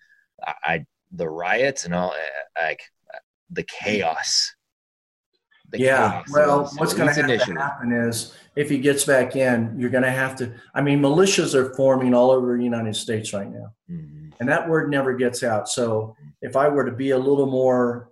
[0.47, 2.81] I, I the riots and all eh, like
[3.51, 4.55] the chaos.
[5.71, 6.27] The yeah chaos.
[6.33, 10.11] well so, what's going to happen is if he gets back in you're going to
[10.11, 13.73] have to i mean militias are forming all over the united states right now.
[13.91, 14.31] Mm-hmm.
[14.41, 15.69] and that word never gets out.
[15.69, 18.11] So if i were to be a little more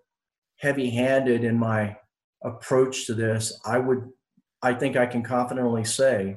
[0.59, 1.97] heavy handed in my
[2.45, 4.09] approach to this i would
[4.63, 6.37] i think i can confidently say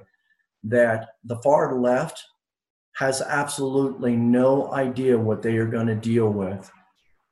[0.63, 2.23] that the far left
[2.97, 6.69] has absolutely no idea what they are going to deal with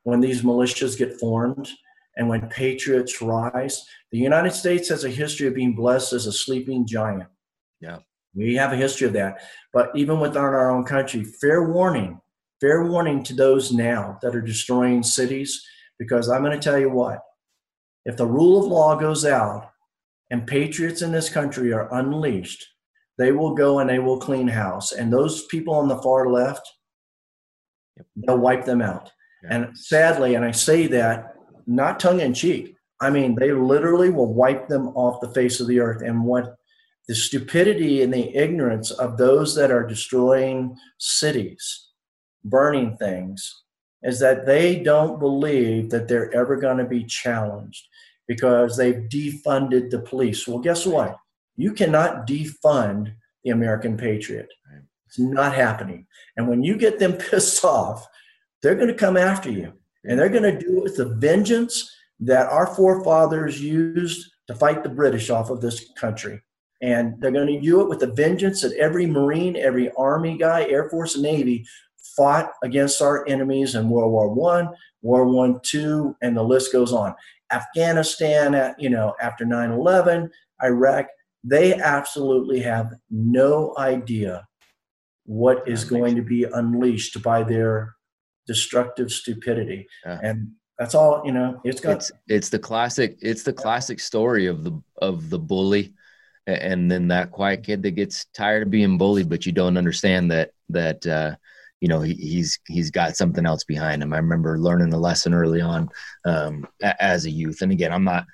[0.03, 1.69] when these militias get formed
[2.15, 3.85] and when patriots rise.
[4.11, 7.27] The United States has a history of being blessed as a sleeping giant.
[7.81, 7.99] Yeah.
[8.33, 9.41] We have a history of that.
[9.73, 12.21] But even within our own country, fair warning,
[12.61, 15.61] fair warning to those now that are destroying cities,
[15.99, 17.19] because I'm going to tell you what,
[18.05, 19.71] if the rule of law goes out
[20.31, 22.65] and patriots in this country are unleashed,
[23.17, 24.91] they will go and they will clean house.
[24.91, 26.67] And those people on the far left,
[27.95, 28.05] yep.
[28.15, 29.11] they'll wipe them out.
[29.49, 34.33] And sadly, and I say that not tongue in cheek, I mean, they literally will
[34.33, 36.01] wipe them off the face of the earth.
[36.01, 36.55] And what
[37.07, 41.89] the stupidity and the ignorance of those that are destroying cities,
[42.43, 43.63] burning things,
[44.03, 47.87] is that they don't believe that they're ever going to be challenged
[48.27, 50.47] because they've defunded the police.
[50.47, 51.17] Well, guess what?
[51.57, 54.47] You cannot defund the American patriot.
[55.07, 56.05] It's not happening.
[56.35, 58.07] And when you get them pissed off,
[58.61, 59.73] they're going to come after you.
[60.05, 64.83] And they're going to do it with the vengeance that our forefathers used to fight
[64.83, 66.41] the British off of this country.
[66.81, 70.65] And they're going to do it with the vengeance that every Marine, every Army guy,
[70.65, 71.65] Air Force, and Navy
[72.15, 74.69] fought against our enemies in World War One,
[75.01, 77.15] World War Two, and the list goes on.
[77.51, 80.29] Afghanistan, uh, you know, after 9/11,
[80.63, 81.07] Iraq,
[81.43, 84.47] they absolutely have no idea
[85.25, 87.95] what is going to be unleashed by their
[88.47, 89.87] destructive stupidity.
[90.05, 90.19] Yeah.
[90.23, 94.47] And that's all, you know, it's got it's, it's the classic it's the classic story
[94.47, 95.93] of the of the bully
[96.45, 100.31] and then that quiet kid that gets tired of being bullied but you don't understand
[100.31, 101.35] that that uh
[101.81, 105.33] you know he, he's he's got something else behind him i remember learning a lesson
[105.33, 105.89] early on
[106.25, 108.25] um, as a youth and again i'm not.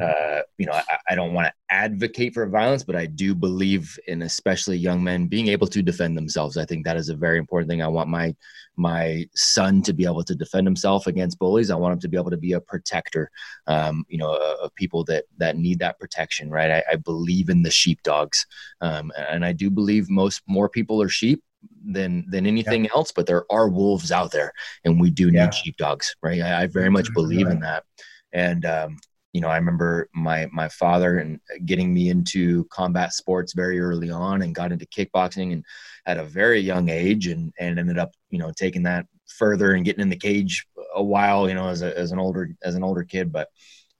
[0.00, 3.98] Uh, you know, I, I don't want to advocate for violence, but I do believe
[4.06, 6.56] in especially young men being able to defend themselves.
[6.56, 7.82] I think that is a very important thing.
[7.82, 8.34] I want my
[8.76, 11.70] my son to be able to defend himself against bullies.
[11.70, 13.30] I want him to be able to be a protector,
[13.66, 16.50] um, you know, of people that that need that protection.
[16.50, 16.70] Right.
[16.70, 18.46] I, I believe in the sheepdogs,
[18.80, 21.42] um, and I do believe most more people are sheep
[21.84, 22.90] than than anything yeah.
[22.94, 23.12] else.
[23.12, 24.52] But there are wolves out there,
[24.84, 25.50] and we do need yeah.
[25.50, 26.14] sheepdogs.
[26.22, 26.40] Right.
[26.40, 27.84] I, I very much believe in that.
[28.32, 28.98] And um,
[29.34, 34.08] you know, I remember my my father and getting me into combat sports very early
[34.08, 35.64] on, and got into kickboxing and
[36.06, 39.84] at a very young age, and and ended up you know taking that further and
[39.84, 42.84] getting in the cage a while, you know, as a, as an older as an
[42.84, 43.32] older kid.
[43.32, 43.48] But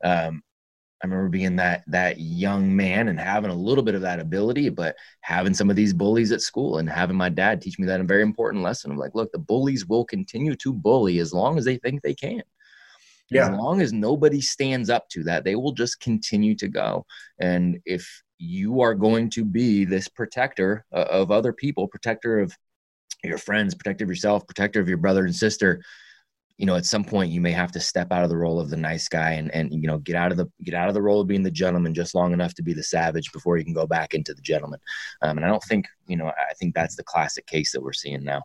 [0.04, 0.40] um,
[1.02, 4.68] I remember being that that young man and having a little bit of that ability,
[4.68, 8.00] but having some of these bullies at school and having my dad teach me that
[8.00, 11.58] a very important lesson of like, look, the bullies will continue to bully as long
[11.58, 12.44] as they think they can
[13.30, 13.50] Yeah.
[13.50, 17.06] As long as nobody stands up to that, they will just continue to go.
[17.40, 22.54] And if you are going to be this protector uh, of other people, protector of
[23.22, 25.82] your friends, protector of yourself, protector of your brother and sister,
[26.58, 28.70] you know, at some point you may have to step out of the role of
[28.70, 31.02] the nice guy and and you know get out of the get out of the
[31.02, 33.74] role of being the gentleman just long enough to be the savage before you can
[33.74, 34.78] go back into the gentleman.
[35.22, 37.92] Um, and I don't think you know I think that's the classic case that we're
[37.92, 38.42] seeing now.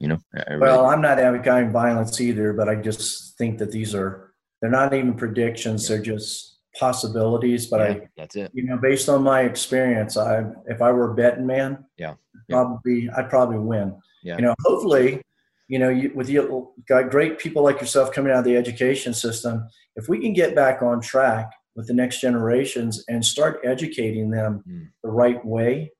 [0.00, 0.18] You know.
[0.48, 4.70] Really well, I'm not advocating violence either, but I just think that these are they're
[4.70, 5.96] not even predictions; yeah.
[5.96, 7.66] they're just possibilities.
[7.66, 8.50] But yeah, I that's it.
[8.54, 12.14] You know, based on my experience, I if I were a betting man, yeah,
[12.48, 13.10] probably yeah.
[13.16, 13.96] I'd probably win.
[14.22, 14.36] Yeah.
[14.36, 15.22] You know, hopefully
[15.68, 19.14] you know, you, with you got great people like yourself coming out of the education
[19.14, 19.68] system.
[19.94, 24.62] If we can get back on track with the next generations and start educating them
[24.68, 24.88] mm.
[25.02, 25.92] the right way.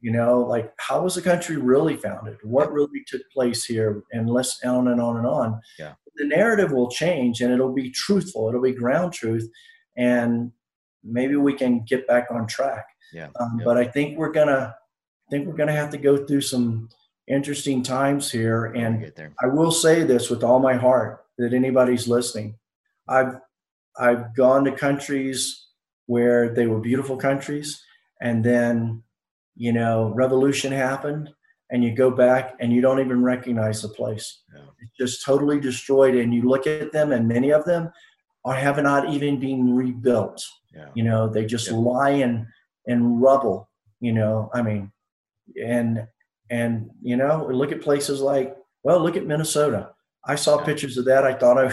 [0.00, 2.36] You know, like how was the country really founded?
[2.42, 4.02] What really took place here?
[4.12, 5.60] And let's on and on and on.
[5.78, 5.94] Yeah.
[6.16, 8.48] The narrative will change and it'll be truthful.
[8.48, 9.48] It'll be ground truth,
[9.96, 10.52] and
[11.04, 12.84] maybe we can get back on track.
[13.12, 13.28] Yeah.
[13.40, 13.64] Um, yep.
[13.64, 16.88] But I think we're gonna, I think we're gonna have to go through some
[17.28, 18.66] interesting times here.
[18.66, 22.56] And I will say this with all my heart that anybody's listening.
[23.08, 23.36] I've
[23.98, 25.66] I've gone to countries
[26.06, 27.82] where they were beautiful countries,
[28.20, 29.02] and then
[29.58, 31.28] you know revolution happened,
[31.70, 34.42] and you go back and you don't even recognize the place.
[34.54, 34.62] Yeah.
[34.80, 37.90] It's just totally destroyed, and you look at them, and many of them
[38.44, 40.42] are have not even been rebuilt.
[40.74, 40.88] Yeah.
[40.94, 41.76] You know, they just yeah.
[41.76, 42.46] lie in
[42.86, 43.68] in rubble.
[44.00, 44.92] You know, I mean,
[45.62, 46.06] and
[46.50, 49.90] and you know, look at places like well, look at Minnesota.
[50.24, 51.24] I saw pictures of that.
[51.24, 51.66] I thought I,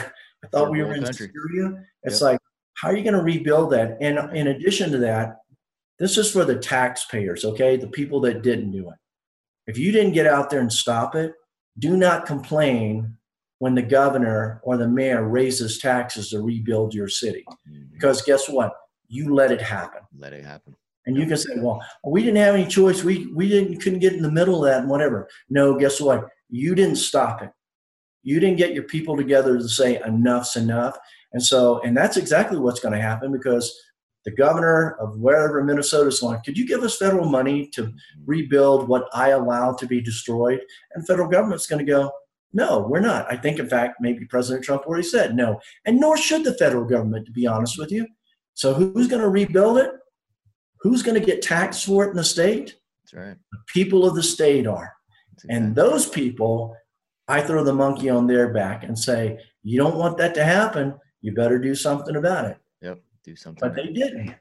[0.44, 1.30] I thought we were in country.
[1.32, 1.84] Syria.
[2.04, 2.32] It's yep.
[2.32, 2.40] like,
[2.76, 3.98] how are you going to rebuild that?
[4.02, 5.38] And in addition to that,
[6.00, 7.78] this is for the taxpayers, okay?
[7.78, 8.98] The people that didn't do it.
[9.68, 11.34] If you didn't get out there and stop it,
[11.80, 13.18] do not complain
[13.60, 17.46] when the governor or the mayor raises taxes to rebuild your city.
[17.70, 17.94] Mm-hmm.
[17.94, 18.74] Because guess what?
[19.08, 20.02] You let it happen.
[20.18, 20.76] Let it happen.
[21.06, 23.04] And you can say, well, we didn't have any choice.
[23.04, 25.28] We we didn't couldn't get in the middle of that and whatever.
[25.50, 26.28] No, guess what?
[26.50, 27.52] You didn't stop it.
[28.24, 30.98] You didn't get your people together to say enough's enough.
[31.34, 33.80] And so, and that's exactly what's going to happen because
[34.26, 37.94] the governor of wherever Minnesota's going, could you give us federal money to
[38.26, 40.62] rebuild what I allowed to be destroyed?
[40.94, 42.12] And the federal government's going to go,
[42.54, 43.32] no, we're not.
[43.32, 45.60] I think, in fact, maybe President Trump already said no.
[45.86, 48.08] And nor should the federal government, to be honest with you.
[48.54, 49.92] So who's going to rebuild it?
[50.80, 52.76] Who's going to get taxed for it in the state?
[53.04, 53.38] That's right.
[53.52, 54.94] The people of the state are.
[55.34, 55.56] Exactly.
[55.56, 56.76] And those people,
[57.28, 60.96] I throw the monkey on their back and say, you don't want that to happen.
[61.22, 62.58] You better do something about it.
[62.82, 63.00] Yep.
[63.26, 63.68] Do something.
[63.68, 64.36] But they didn't.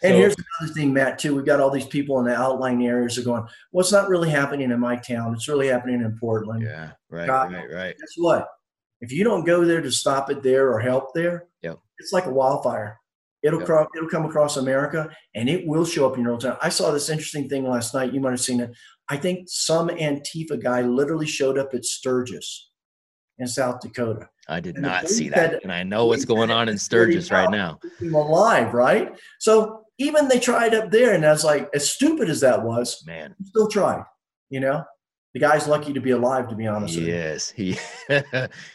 [0.00, 1.34] So, and here's another thing, Matt, too.
[1.34, 4.28] We've got all these people in the outlying areas are going, well, it's not really
[4.28, 5.32] happening in my town.
[5.32, 6.62] It's really happening in Portland.
[6.62, 7.96] Yeah, right, God, right, right.
[7.98, 8.48] Guess what?
[9.00, 11.78] If you don't go there to stop it there or help there, yep.
[11.98, 12.98] it's like a wildfire.
[13.42, 13.66] It'll yeah.
[13.66, 13.86] come.
[13.96, 16.58] It'll come across America, and it will show up in your own town.
[16.60, 18.12] I saw this interesting thing last night.
[18.12, 18.70] You might have seen it.
[19.08, 22.70] I think some Antifa guy literally showed up at Sturgis
[23.38, 24.28] in South Dakota.
[24.48, 27.30] I did and not see that, said, and I know what's going on in Sturgis
[27.30, 27.78] right now.
[28.02, 29.18] Alive, right?
[29.40, 33.02] So even they tried up there, and I was like, as stupid as that was,
[33.06, 34.04] man, still tried.
[34.50, 34.84] You know,
[35.34, 36.94] the guy's lucky to be alive, to be honest.
[36.94, 37.50] He is.
[37.56, 37.76] He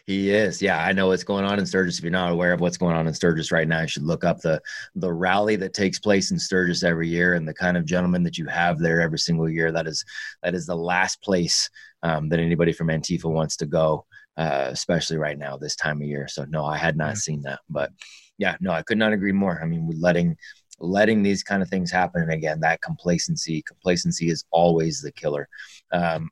[0.05, 0.61] he is.
[0.61, 1.97] Yeah, I know what's going on in Sturgis.
[1.97, 4.25] If you're not aware of what's going on in Sturgis right now, you should look
[4.25, 4.61] up the
[4.95, 8.37] the rally that takes place in Sturgis every year and the kind of gentlemen that
[8.37, 9.71] you have there every single year.
[9.71, 10.03] That is
[10.43, 11.69] that is the last place
[12.03, 14.05] um, that anybody from Antifa wants to go,
[14.37, 16.27] uh, especially right now this time of year.
[16.27, 17.91] So no, I had not seen that, but
[18.37, 19.59] yeah, no, I could not agree more.
[19.61, 20.37] I mean, letting
[20.79, 25.47] letting these kind of things happen and again that complacency complacency is always the killer
[25.91, 26.29] um,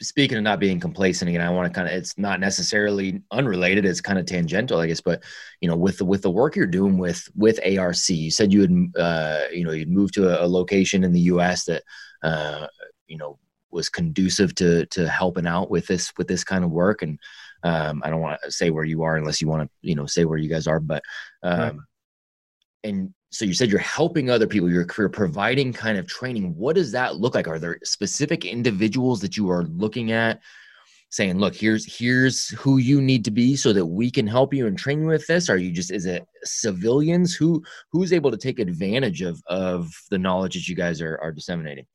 [0.00, 3.84] speaking of not being complacent again i want to kind of it's not necessarily unrelated
[3.84, 5.22] it's kind of tangential i guess but
[5.60, 8.60] you know with the with the work you're doing with with arc you said you
[8.60, 11.82] had uh you know you'd moved to a, a location in the us that
[12.22, 12.66] uh
[13.06, 13.38] you know
[13.74, 17.02] was conducive to to helping out with this with this kind of work.
[17.02, 17.18] And
[17.64, 20.06] um i don't want to say where you are unless you want to you know
[20.06, 21.02] say where you guys are but
[21.42, 21.72] um right.
[22.84, 26.54] and so you said you're helping other people you're, you're providing kind of training.
[26.54, 27.48] What does that look like?
[27.48, 30.40] Are there specific individuals that you are looking at
[31.10, 34.66] saying look here's here's who you need to be so that we can help you
[34.66, 37.34] and train you with this are you just is it civilians?
[37.34, 41.32] Who who's able to take advantage of of the knowledge that you guys are, are
[41.32, 41.86] disseminating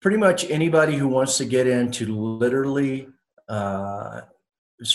[0.00, 3.08] pretty much anybody who wants to get into literally
[3.48, 4.22] uh,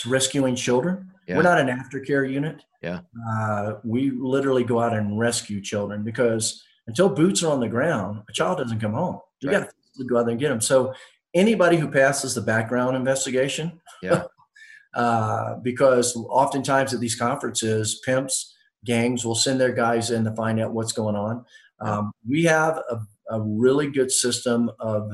[0.06, 1.36] rescuing children yeah.
[1.36, 3.00] we're not an aftercare unit yeah.
[3.28, 8.22] Uh, we literally go out and rescue children because until boots are on the ground,
[8.28, 9.20] a child doesn't come home.
[9.40, 9.62] You right.
[9.62, 10.60] got to go out there and get them.
[10.60, 10.94] So
[11.34, 14.24] anybody who passes the background investigation, yeah.
[14.94, 18.54] uh, because oftentimes at these conferences, pimps,
[18.84, 21.44] gangs will send their guys in to find out what's going on.
[21.80, 23.00] Um, we have a,
[23.30, 25.10] a really good system of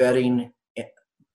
[0.00, 0.50] vetting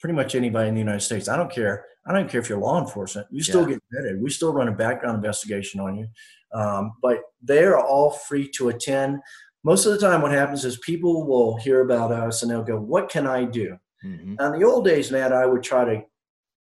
[0.04, 1.30] pretty much anybody in the United States.
[1.30, 1.86] I don't care.
[2.06, 3.26] I don't care if you're law enforcement.
[3.32, 3.76] You still yeah.
[3.76, 4.20] get vetted.
[4.20, 6.08] We still run a background investigation on you.
[6.54, 9.20] Um, but they're all free to attend.
[9.64, 12.78] Most of the time, what happens is people will hear about us and they'll go,
[12.78, 14.36] "What can I do?" Mm-hmm.
[14.36, 16.02] Now, in the old days, man, I would try to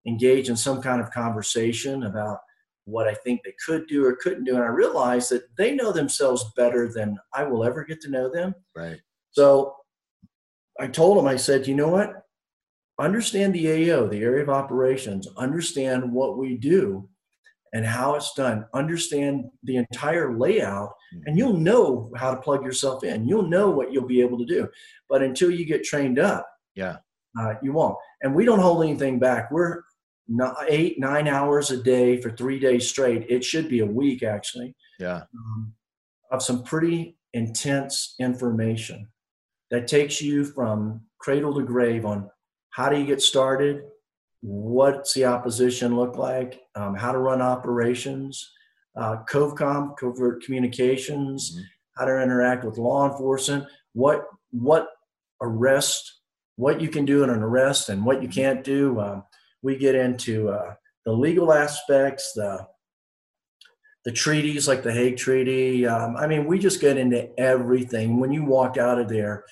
[0.06, 2.38] engage in some kind of conversation about
[2.86, 5.92] what I think they could do or couldn't do, and I realized that they know
[5.92, 8.54] themselves better than I will ever get to know them.
[8.74, 8.98] Right.
[9.36, 9.74] So
[10.80, 12.26] I told him, I said, "You know what?
[12.98, 17.08] understand the AO, the area of operations, understand what we do
[17.72, 21.36] and how it's done, understand the entire layout, and mm-hmm.
[21.36, 23.28] you'll know how to plug yourself in.
[23.28, 24.68] You'll know what you'll be able to do.
[25.08, 26.96] But until you get trained up, yeah,
[27.38, 27.96] uh, you won't.
[28.22, 29.50] And we don't hold anything back.
[29.50, 29.82] We're
[30.68, 33.26] eight, nine hours a day for three days straight.
[33.28, 34.74] It should be a week actually.
[34.98, 35.22] Yeah.
[35.36, 35.72] Um,
[36.32, 39.06] of some pretty intense information
[39.70, 42.30] that takes you from cradle to grave on
[42.70, 43.82] how do you get started?
[44.42, 46.60] What's the opposition look like?
[46.74, 48.52] Um, how to run operations?
[48.96, 51.62] Uh, COVCOM, covert communications, mm-hmm.
[51.96, 54.88] how to interact with law enforcement, what what
[55.42, 56.20] arrest,
[56.56, 59.00] what you can do in an arrest, and what you can't do.
[59.00, 59.24] Um,
[59.62, 62.66] we get into uh, the legal aspects, the
[64.06, 65.84] the treaties like the Hague Treaty.
[65.84, 68.20] Um, I mean, we just get into everything.
[68.20, 69.44] When you walk out of there,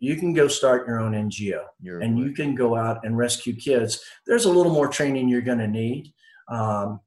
[0.00, 2.26] you can go start your own NGO you're and right.
[2.26, 4.00] you can go out and rescue kids.
[4.26, 6.12] There's a little more training you're going to need,
[6.48, 6.98] um,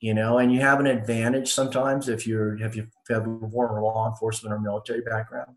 [0.00, 3.80] you know, and you have an advantage sometimes if you're if you have a former
[3.80, 5.54] law enforcement or military background.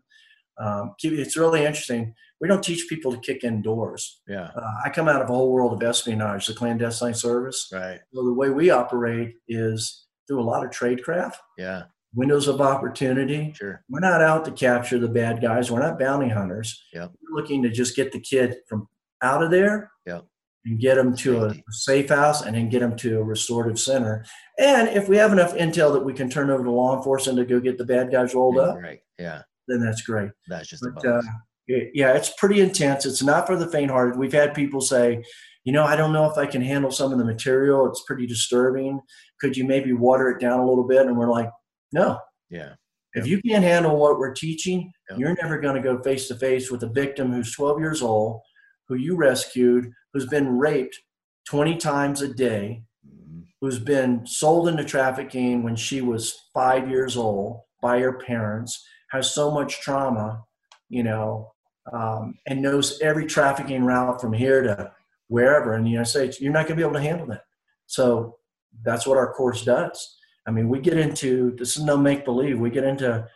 [0.56, 2.14] Um, it's really interesting.
[2.40, 4.20] We don't teach people to kick in doors.
[4.28, 7.68] Yeah, uh, I come out of a whole world of espionage, the clandestine service.
[7.72, 7.98] Right.
[8.12, 11.36] So the way we operate is through a lot of tradecraft.
[11.58, 13.52] Yeah windows of opportunity.
[13.56, 13.82] Sure.
[13.88, 15.70] We're not out to capture the bad guys.
[15.70, 16.84] We're not bounty hunters.
[16.92, 17.06] Yeah.
[17.06, 18.88] We're looking to just get the kid from
[19.22, 19.90] out of there.
[20.06, 20.20] Yeah.
[20.66, 24.24] And get them to a safe house and then get them to a restorative center.
[24.58, 27.44] And if we have enough intel that we can turn over to law enforcement to
[27.44, 29.00] go get the bad guys rolled up, right?
[29.18, 29.42] Yeah.
[29.68, 30.30] Then that's great.
[30.48, 31.20] That's just but, uh,
[31.66, 33.04] yeah, it's pretty intense.
[33.04, 34.18] It's not for the faint-hearted.
[34.18, 35.22] We've had people say,
[35.64, 37.86] you know, I don't know if I can handle some of the material.
[37.86, 39.00] It's pretty disturbing.
[39.40, 41.06] Could you maybe water it down a little bit?
[41.06, 41.50] And we're like,
[41.92, 42.18] no.
[42.50, 42.74] Yeah.
[43.14, 46.70] If you can't handle what we're teaching, you're never going to go face to face
[46.70, 48.40] with a victim who's 12 years old,
[48.88, 50.98] who you rescued, who's been raped
[51.46, 53.42] 20 times a day, mm-hmm.
[53.60, 59.32] who's been sold into trafficking when she was five years old by her parents, has
[59.32, 60.42] so much trauma,
[60.88, 61.52] you know,
[61.92, 64.90] um, and knows every trafficking route from here to
[65.34, 66.40] wherever in the United States.
[66.40, 67.44] You're not going to be able to handle that.
[67.86, 68.36] So
[68.84, 70.16] that's what our course does.
[70.46, 72.60] I mean, we get into this is no make believe.
[72.60, 73.26] We get into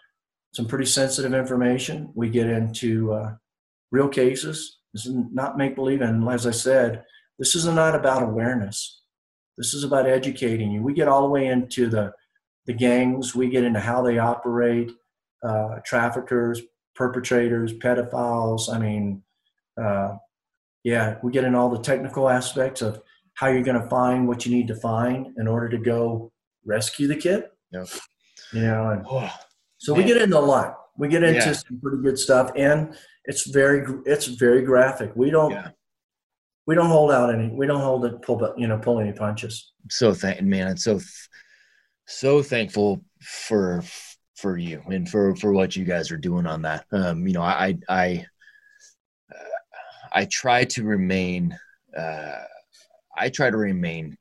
[0.52, 2.12] some pretty sensitive information.
[2.14, 3.34] We get into uh,
[3.90, 4.78] real cases.
[4.94, 6.00] This is not make believe.
[6.00, 7.02] And as I said,
[7.38, 9.02] this is not about awareness.
[9.56, 10.82] This is about educating you.
[10.82, 12.12] We get all the way into the
[12.66, 13.34] the gangs.
[13.34, 14.92] We get into how they operate,
[15.42, 16.60] uh, traffickers,
[16.94, 18.72] perpetrators, pedophiles.
[18.72, 19.22] I mean,
[19.82, 20.16] uh,
[20.88, 23.02] yeah, we get in all the technical aspects of
[23.34, 26.32] how you're going to find what you need to find in order to go
[26.64, 27.44] rescue the kid.
[27.70, 27.84] Yeah.
[28.54, 29.30] You know, and oh,
[29.76, 30.02] so man.
[30.02, 30.78] we get into a lot.
[30.96, 31.52] We get into yeah.
[31.52, 35.12] some pretty good stuff, and it's very it's very graphic.
[35.14, 35.68] We don't yeah.
[36.66, 37.48] we don't hold out any.
[37.48, 39.72] We don't hold it pull but you know pull any punches.
[39.90, 40.98] So thank man, it's so
[42.06, 43.84] so thankful for
[44.36, 46.86] for you and for for what you guys are doing on that.
[46.90, 48.24] Um, you know, I I
[50.12, 51.56] I try to remain.
[51.96, 52.44] Uh,
[53.16, 54.16] I try to remain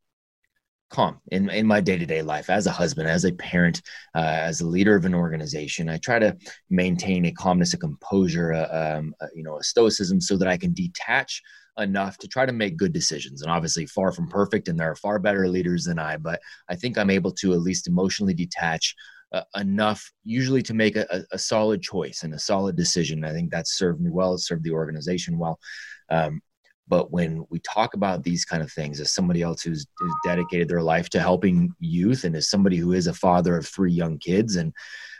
[0.89, 3.81] calm in, in my day-to-day life as a husband as a parent
[4.15, 6.35] uh, as a leader of an organization i try to
[6.69, 10.55] maintain a calmness a composure a, um, a, you know a stoicism so that i
[10.55, 11.41] can detach
[11.77, 14.95] enough to try to make good decisions and obviously far from perfect and there are
[14.95, 18.95] far better leaders than i but i think i'm able to at least emotionally detach
[19.33, 23.25] uh, enough usually to make a, a, solid choice and a solid decision.
[23.25, 25.59] I think that's served me well it's served the organization well.
[26.09, 26.41] Um,
[26.87, 30.69] but when we talk about these kind of things as somebody else who's, who's dedicated
[30.69, 34.17] their life to helping youth and as somebody who is a father of three young
[34.17, 34.73] kids and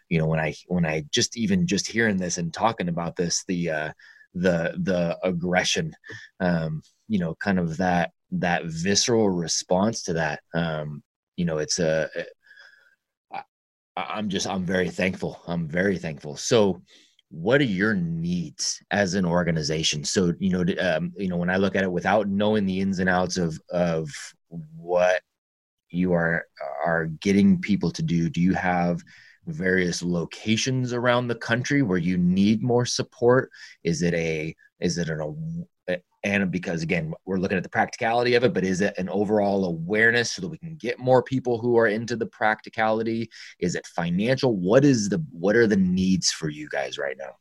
[0.10, 3.44] you know when i when i just even just hearing this and talking about this
[3.48, 3.92] the uh
[4.34, 5.94] the the aggression
[6.40, 11.04] um you know kind of that that visceral response to that um
[11.36, 12.10] you know it's a
[14.10, 16.82] i'm just i'm very thankful i'm very thankful so
[17.30, 21.58] what are your needs as an organization so you know um, you know when i
[21.58, 24.10] look at it without knowing the ins and outs of of
[24.76, 25.22] what
[25.90, 26.46] you are
[26.84, 28.30] are getting people to do?
[28.30, 29.02] Do you have
[29.46, 33.50] various locations around the country where you need more support?
[33.84, 35.66] Is it a is it an
[36.28, 39.66] and because again we're looking at the practicality of it but is it an overall
[39.66, 43.30] awareness so that we can get more people who are into the practicality?
[43.60, 44.56] Is it financial?
[44.56, 47.36] What is the what are the needs for you guys right now?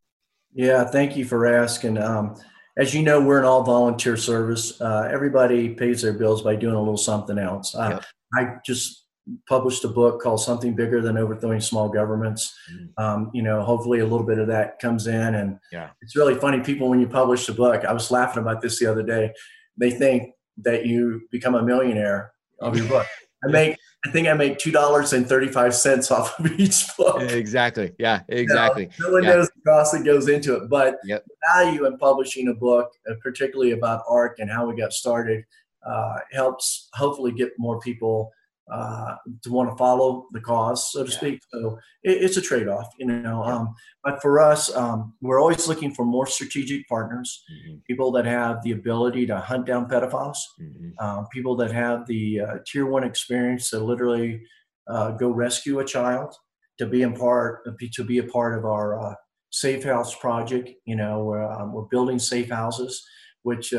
[0.54, 1.98] Yeah thank you for asking.
[1.98, 2.36] Um,
[2.78, 4.80] as you know we're an all volunteer service.
[4.80, 7.74] Uh, everybody pays their bills by doing a little something else.
[7.74, 8.04] Uh, yep.
[8.34, 9.05] i just
[9.48, 12.54] published a book called Something Bigger Than Overthrowing Small Governments.
[12.72, 13.02] Mm.
[13.02, 15.34] Um, you know, hopefully a little bit of that comes in.
[15.34, 15.90] And yeah.
[16.00, 16.60] it's really funny.
[16.60, 19.32] People, when you publish a book, I was laughing about this the other day.
[19.76, 23.06] They think that you become a millionaire of your book.
[23.44, 27.20] I make, I think I make two dollars and thirty-five cents off of each book.
[27.20, 27.92] Exactly.
[27.98, 28.22] Yeah.
[28.28, 28.88] Exactly.
[28.98, 29.34] You know, no one yeah.
[29.34, 31.24] knows the cost that goes into it, but yep.
[31.26, 35.44] the value in publishing a book, uh, particularly about ARC and how we got started,
[35.86, 38.32] uh, helps hopefully get more people
[38.72, 41.16] uh, to want to follow the cause, so to yeah.
[41.16, 41.40] speak.
[41.52, 43.42] So it, it's a trade off, you know.
[43.42, 47.76] Um, but for us, um, we're always looking for more strategic partners, mm-hmm.
[47.86, 50.90] people that have the ability to hunt down pedophiles, mm-hmm.
[50.98, 54.42] uh, people that have the uh, tier one experience to literally
[54.88, 56.34] uh, go rescue a child,
[56.78, 59.14] to be in part, to be a part of our uh,
[59.50, 60.70] safe house project.
[60.84, 63.04] You know, we're, um, we're building safe houses,
[63.42, 63.72] which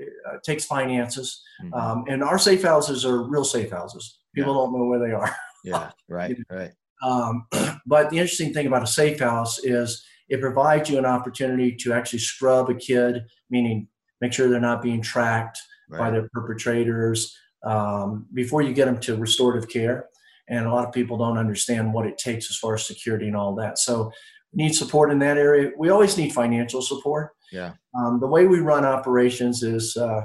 [0.00, 1.42] uh, takes finances.
[1.62, 1.74] Mm-hmm.
[1.74, 4.18] Um, and our safe houses are real safe houses.
[4.34, 4.58] People yeah.
[4.58, 5.34] don't know where they are.
[5.64, 6.72] yeah, right, right.
[7.02, 7.46] Um,
[7.86, 11.92] but the interesting thing about a safe house is it provides you an opportunity to
[11.92, 13.88] actually scrub a kid, meaning
[14.20, 15.58] make sure they're not being tracked
[15.90, 15.98] right.
[15.98, 20.06] by their perpetrators um, before you get them to restorative care.
[20.48, 23.36] And a lot of people don't understand what it takes as far as security and
[23.36, 23.78] all that.
[23.78, 24.10] So
[24.52, 25.70] need support in that area.
[25.76, 27.30] We always need financial support.
[27.50, 27.72] Yeah.
[27.98, 30.22] Um, the way we run operations is uh,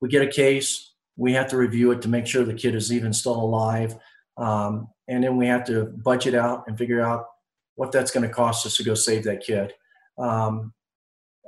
[0.00, 2.92] we get a case, we have to review it to make sure the kid is
[2.92, 3.96] even still alive,
[4.36, 7.26] um, and then we have to budget out and figure out
[7.76, 9.72] what that's going to cost us to go save that kid.
[10.18, 10.72] Um,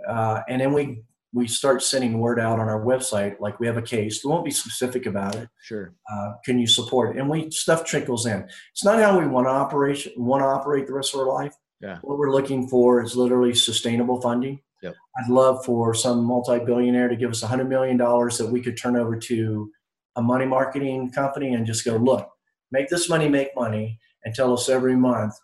[0.08, 1.02] uh, and then we
[1.36, 4.44] we start sending word out on our website like we have a case we won't
[4.44, 5.48] be specific about it.
[5.62, 5.92] Sure.
[6.10, 7.20] Uh, can you support it?
[7.20, 8.48] And we stuff trickles in.
[8.72, 11.54] It's not how we want to operate want to operate the rest of our life.
[11.82, 11.98] Yeah.
[12.00, 14.60] what we're looking for is literally sustainable funding.
[14.82, 14.94] Yep.
[15.18, 19.16] i'd love for some multi-billionaire to give us $100 million that we could turn over
[19.16, 19.70] to
[20.16, 22.30] a money marketing company and just go look
[22.70, 25.34] make this money make money and tell us every month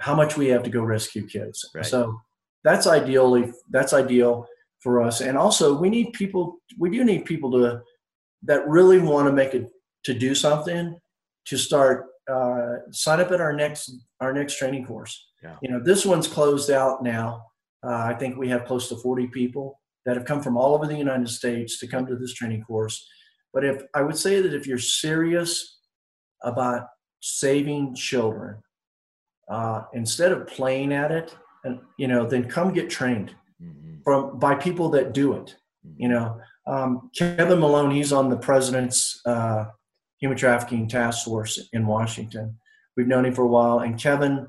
[0.00, 1.68] how much we have to go rescue kids.
[1.74, 1.86] Right.
[1.86, 2.20] so
[2.64, 4.46] that's ideally that's ideal
[4.80, 5.20] for us.
[5.20, 6.56] And also, we need people.
[6.78, 7.82] We do need people to
[8.42, 9.70] that really want to make it
[10.04, 10.98] to do something
[11.46, 15.28] to start uh, sign up at our next our next training course.
[15.42, 15.56] Yeah.
[15.62, 17.42] You know, this one's closed out now.
[17.84, 20.86] Uh, I think we have close to 40 people that have come from all over
[20.86, 23.06] the United States to come to this training course.
[23.52, 25.78] But if I would say that if you're serious
[26.42, 26.86] about
[27.20, 28.58] saving children,
[29.50, 33.34] uh, instead of playing at it, and you know, then come get trained
[34.04, 35.56] from by people that do it.
[35.96, 39.66] You know, um, Kevin Malone, he's on the president's uh,
[40.18, 42.58] human trafficking task force in Washington.
[42.96, 44.46] We've known him for a while, and Kevin,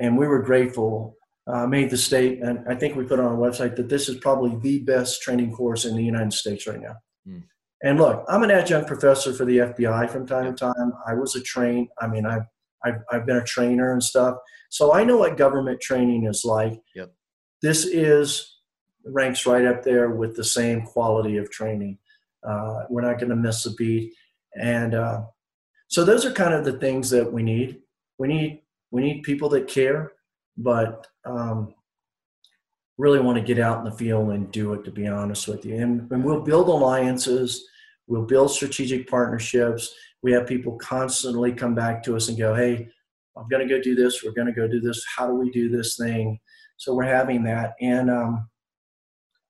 [0.00, 1.16] and we were grateful.
[1.48, 4.16] Uh, made the state, and I think we put on our website that this is
[4.16, 6.96] probably the best training course in the United States right now.
[7.26, 7.44] Mm.
[7.84, 10.92] And look, I'm an adjunct professor for the FBI from time to time.
[11.06, 11.88] I was a train.
[12.00, 12.46] I mean, I've,
[12.84, 14.38] I've I've been a trainer and stuff,
[14.70, 16.80] so I know what government training is like.
[16.96, 17.12] Yep.
[17.62, 18.56] This is
[19.04, 21.98] ranks right up there with the same quality of training.
[22.46, 24.12] Uh, we're not going to miss a beat,
[24.54, 25.22] and uh,
[25.88, 27.80] so those are kind of the things that we need.
[28.18, 30.12] We need we need people that care,
[30.56, 31.74] but um,
[32.98, 34.84] really want to get out in the field and do it.
[34.84, 37.66] To be honest with you, and, and we'll build alliances.
[38.06, 39.92] We'll build strategic partnerships.
[40.22, 42.88] We have people constantly come back to us and go, "Hey,
[43.36, 44.22] I'm going to go do this.
[44.22, 45.04] We're going to go do this.
[45.16, 46.38] How do we do this thing?"
[46.76, 48.48] So we're having that, and um,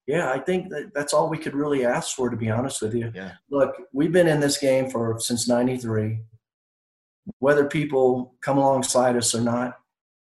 [0.06, 2.94] yeah, I think that that's all we could really ask for, to be honest with
[2.94, 3.10] you.
[3.14, 3.32] Yeah.
[3.50, 6.20] Look, we've been in this game for since '93.
[7.40, 9.76] Whether people come alongside us or not,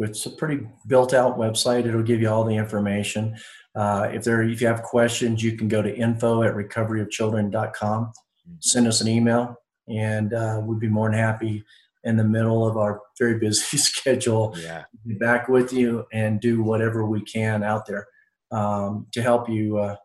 [0.00, 3.36] it's a pretty built out website it'll give you all the information
[3.74, 8.04] uh, if there, if you have questions, you can go to info at recoveryofchildren.com.
[8.04, 8.54] Mm-hmm.
[8.60, 9.56] Send us an email,
[9.88, 11.64] and uh, we'd be more than happy
[12.02, 14.84] in the middle of our very busy schedule yeah.
[15.06, 18.06] be back with you and do whatever we can out there
[18.52, 19.96] um, to help you uh,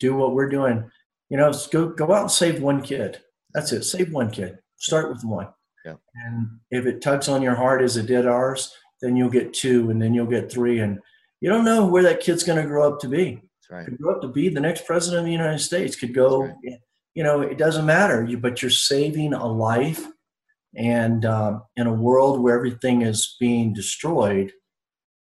[0.00, 0.90] do what we're doing.
[1.30, 3.22] You know, go go out and save one kid.
[3.54, 3.84] That's it.
[3.84, 4.58] Save one kid.
[4.76, 5.48] Start with one.
[5.84, 5.94] Yeah.
[6.26, 9.90] And if it tugs on your heart as it did ours, then you'll get two,
[9.90, 10.98] and then you'll get three, and
[11.40, 13.34] you don't know where that kid's going to grow up to be.
[13.34, 13.84] That's right.
[13.84, 15.96] Could grow up to be the next president of the United States.
[15.96, 16.54] Could go, right.
[17.14, 18.24] you know, it doesn't matter.
[18.24, 20.06] You, but you're saving a life,
[20.76, 24.52] and um, in a world where everything is being destroyed,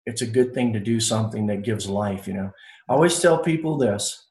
[0.07, 2.29] it's a good thing to do something that gives life.
[2.29, 2.53] You know,
[2.89, 4.29] I always tell people this.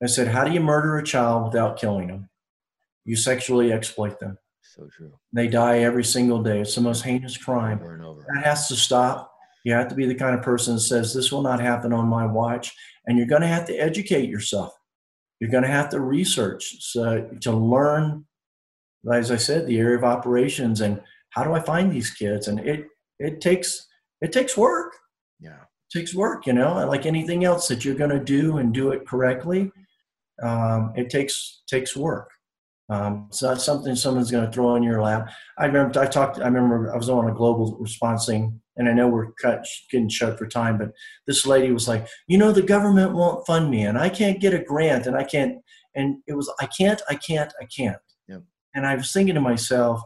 [0.00, 2.30] I said, "How do you murder a child without killing them?
[3.04, 4.38] You sexually exploit them."
[4.78, 5.12] So true.
[5.32, 6.60] They die every single day.
[6.60, 7.80] It's the most heinous crime.
[7.82, 8.24] Over and over.
[8.34, 9.34] That has to stop
[9.68, 12.08] you have to be the kind of person that says, This will not happen on
[12.08, 12.74] my watch.
[13.06, 14.72] And you're going to have to educate yourself.
[15.40, 18.24] You're going to have to research so, to learn,
[19.12, 22.48] as I said, the area of operations and how do I find these kids?
[22.48, 22.86] And it,
[23.18, 23.86] it takes
[24.20, 24.96] it takes work.
[25.38, 25.60] Yeah.
[25.60, 28.90] It takes work, you know, like anything else that you're going to do and do
[28.92, 29.70] it correctly.
[30.42, 32.30] Um, it takes takes work.
[32.90, 35.28] Um, it's not something someone's going to throw in your lap.
[35.58, 36.38] I remember I talked.
[36.38, 40.08] I remember I was on a global response thing and I know we're cut, getting
[40.08, 40.92] shut for time, but
[41.26, 44.54] this lady was like, you know, the government won't fund me, and I can't get
[44.54, 45.58] a grant, and I can't,
[45.94, 47.98] and it was, I can't, I can't, I can't.
[48.28, 48.42] Yep.
[48.74, 50.00] And I was thinking to myself,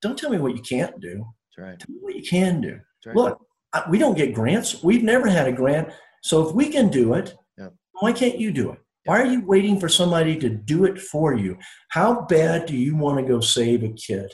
[0.00, 1.26] don't tell me what you can't do.
[1.56, 1.78] That's right.
[1.78, 2.78] Tell me what you can do.
[3.04, 3.16] Right.
[3.16, 3.40] Look,
[3.72, 4.82] I, we don't get grants.
[4.82, 5.90] We've never had a grant.
[6.22, 7.74] So if we can do it, yep.
[8.00, 8.78] why can't you do it?
[9.08, 11.56] Why are you waiting for somebody to do it for you?
[11.88, 14.30] How bad do you want to go save a kid?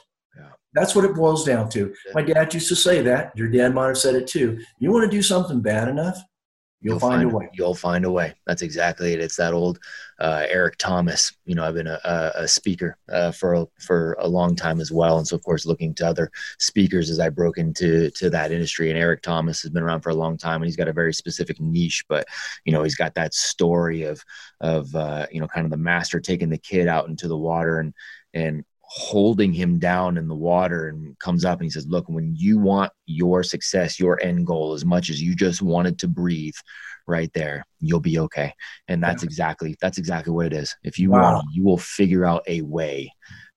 [0.72, 1.94] That's what it boils down to.
[2.12, 3.30] My dad used to say that.
[3.36, 4.58] Your dad might have said it too.
[4.80, 6.18] You want to do something bad enough,
[6.84, 7.48] you'll, you'll find, find, a way.
[7.54, 8.34] You'll find a way.
[8.46, 9.20] That's exactly it.
[9.20, 9.80] It's that old
[10.20, 11.34] uh, Eric Thomas.
[11.46, 14.92] You know, I've been a, a speaker uh, for a, for a long time as
[14.92, 18.52] well, and so of course looking to other speakers as I broke into to that
[18.52, 18.90] industry.
[18.90, 21.14] And Eric Thomas has been around for a long time, and he's got a very
[21.14, 22.04] specific niche.
[22.08, 22.26] But
[22.64, 24.22] you know, he's got that story of
[24.60, 27.80] of uh, you know, kind of the master taking the kid out into the water
[27.80, 27.94] and
[28.34, 28.64] and
[28.96, 32.60] holding him down in the water and comes up and he says, Look, when you
[32.60, 36.54] want your success, your end goal, as much as you just wanted to breathe
[37.08, 38.54] right there, you'll be okay.
[38.86, 39.26] And that's yeah.
[39.26, 40.76] exactly that's exactly what it is.
[40.84, 41.34] If you wow.
[41.34, 43.12] want, you will figure out a way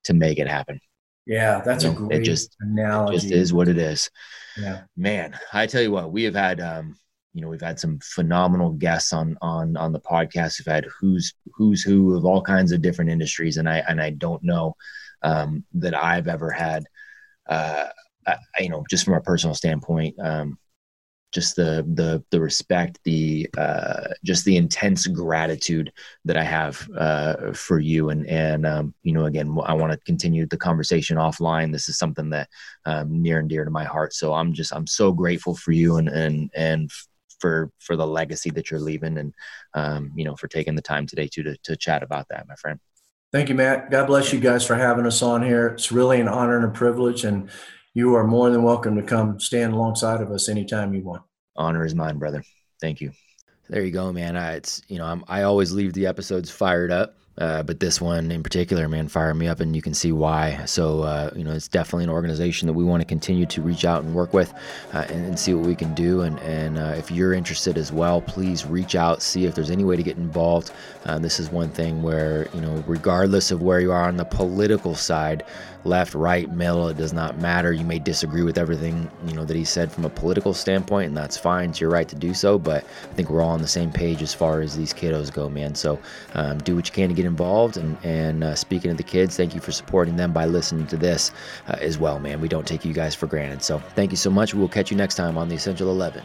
[0.05, 0.79] to make it happen.
[1.27, 3.17] Yeah, that's you know, a great it just, analogy.
[3.17, 4.09] It just is what it is.
[4.57, 4.81] Yeah.
[4.95, 6.95] Man, I tell you what, we have had um,
[7.33, 10.59] you know, we've had some phenomenal guests on on on the podcast.
[10.59, 14.09] We've had who's who's who of all kinds of different industries, and I and I
[14.09, 14.75] don't know
[15.23, 16.85] um, that I've ever had.
[17.47, 17.87] Uh,
[18.25, 20.57] I, you know, just from a personal standpoint, um,
[21.33, 25.91] just the the the respect, the uh, just the intense gratitude
[26.25, 29.99] that I have uh, for you, and and um, you know, again, I want to
[29.99, 31.71] continue the conversation offline.
[31.71, 32.49] This is something that
[32.85, 34.13] um, near and dear to my heart.
[34.13, 36.91] So I'm just I'm so grateful for you and and and
[37.39, 39.33] for for the legacy that you're leaving, and
[39.73, 42.55] um, you know, for taking the time today to to, to chat about that, my
[42.55, 42.79] friend.
[43.31, 43.91] Thank you, Matt.
[43.91, 45.67] God bless you guys for having us on here.
[45.67, 47.49] It's really an honor and a privilege, and
[47.93, 51.23] you are more than welcome to come stand alongside of us anytime you want.
[51.57, 52.43] Honor is mine, brother.
[52.79, 53.11] Thank you.
[53.69, 54.37] There you go, man.
[54.37, 57.17] I, it's you know I'm, I always leave the episodes fired up.
[57.37, 60.63] Uh, but this one in particular, man, fired me up, and you can see why.
[60.65, 63.85] So, uh, you know, it's definitely an organization that we want to continue to reach
[63.85, 64.53] out and work with
[64.93, 66.21] uh, and, and, see what we can do.
[66.21, 69.83] And, and uh, if you're interested as well, please reach out, see if there's any
[69.83, 70.71] way to get involved.
[71.05, 74.25] Uh, this is one thing where, you know, regardless of where you are on the
[74.25, 75.43] political side,
[75.83, 77.71] left, right, middle, it does not matter.
[77.71, 81.17] You may disagree with everything, you know, that he said from a political standpoint, and
[81.17, 81.69] that's fine.
[81.69, 82.57] It's your right to do so.
[82.57, 85.49] But I think we're all on the same page as far as these kiddos go,
[85.49, 85.75] man.
[85.75, 85.99] So
[86.33, 87.77] um, do what you can to get involved.
[87.77, 90.97] And, and uh, speaking of the kids, thank you for supporting them by listening to
[90.97, 91.31] this
[91.67, 92.41] uh, as well, man.
[92.41, 93.63] We don't take you guys for granted.
[93.63, 94.53] So thank you so much.
[94.53, 96.23] We'll catch you next time on the Essential 11.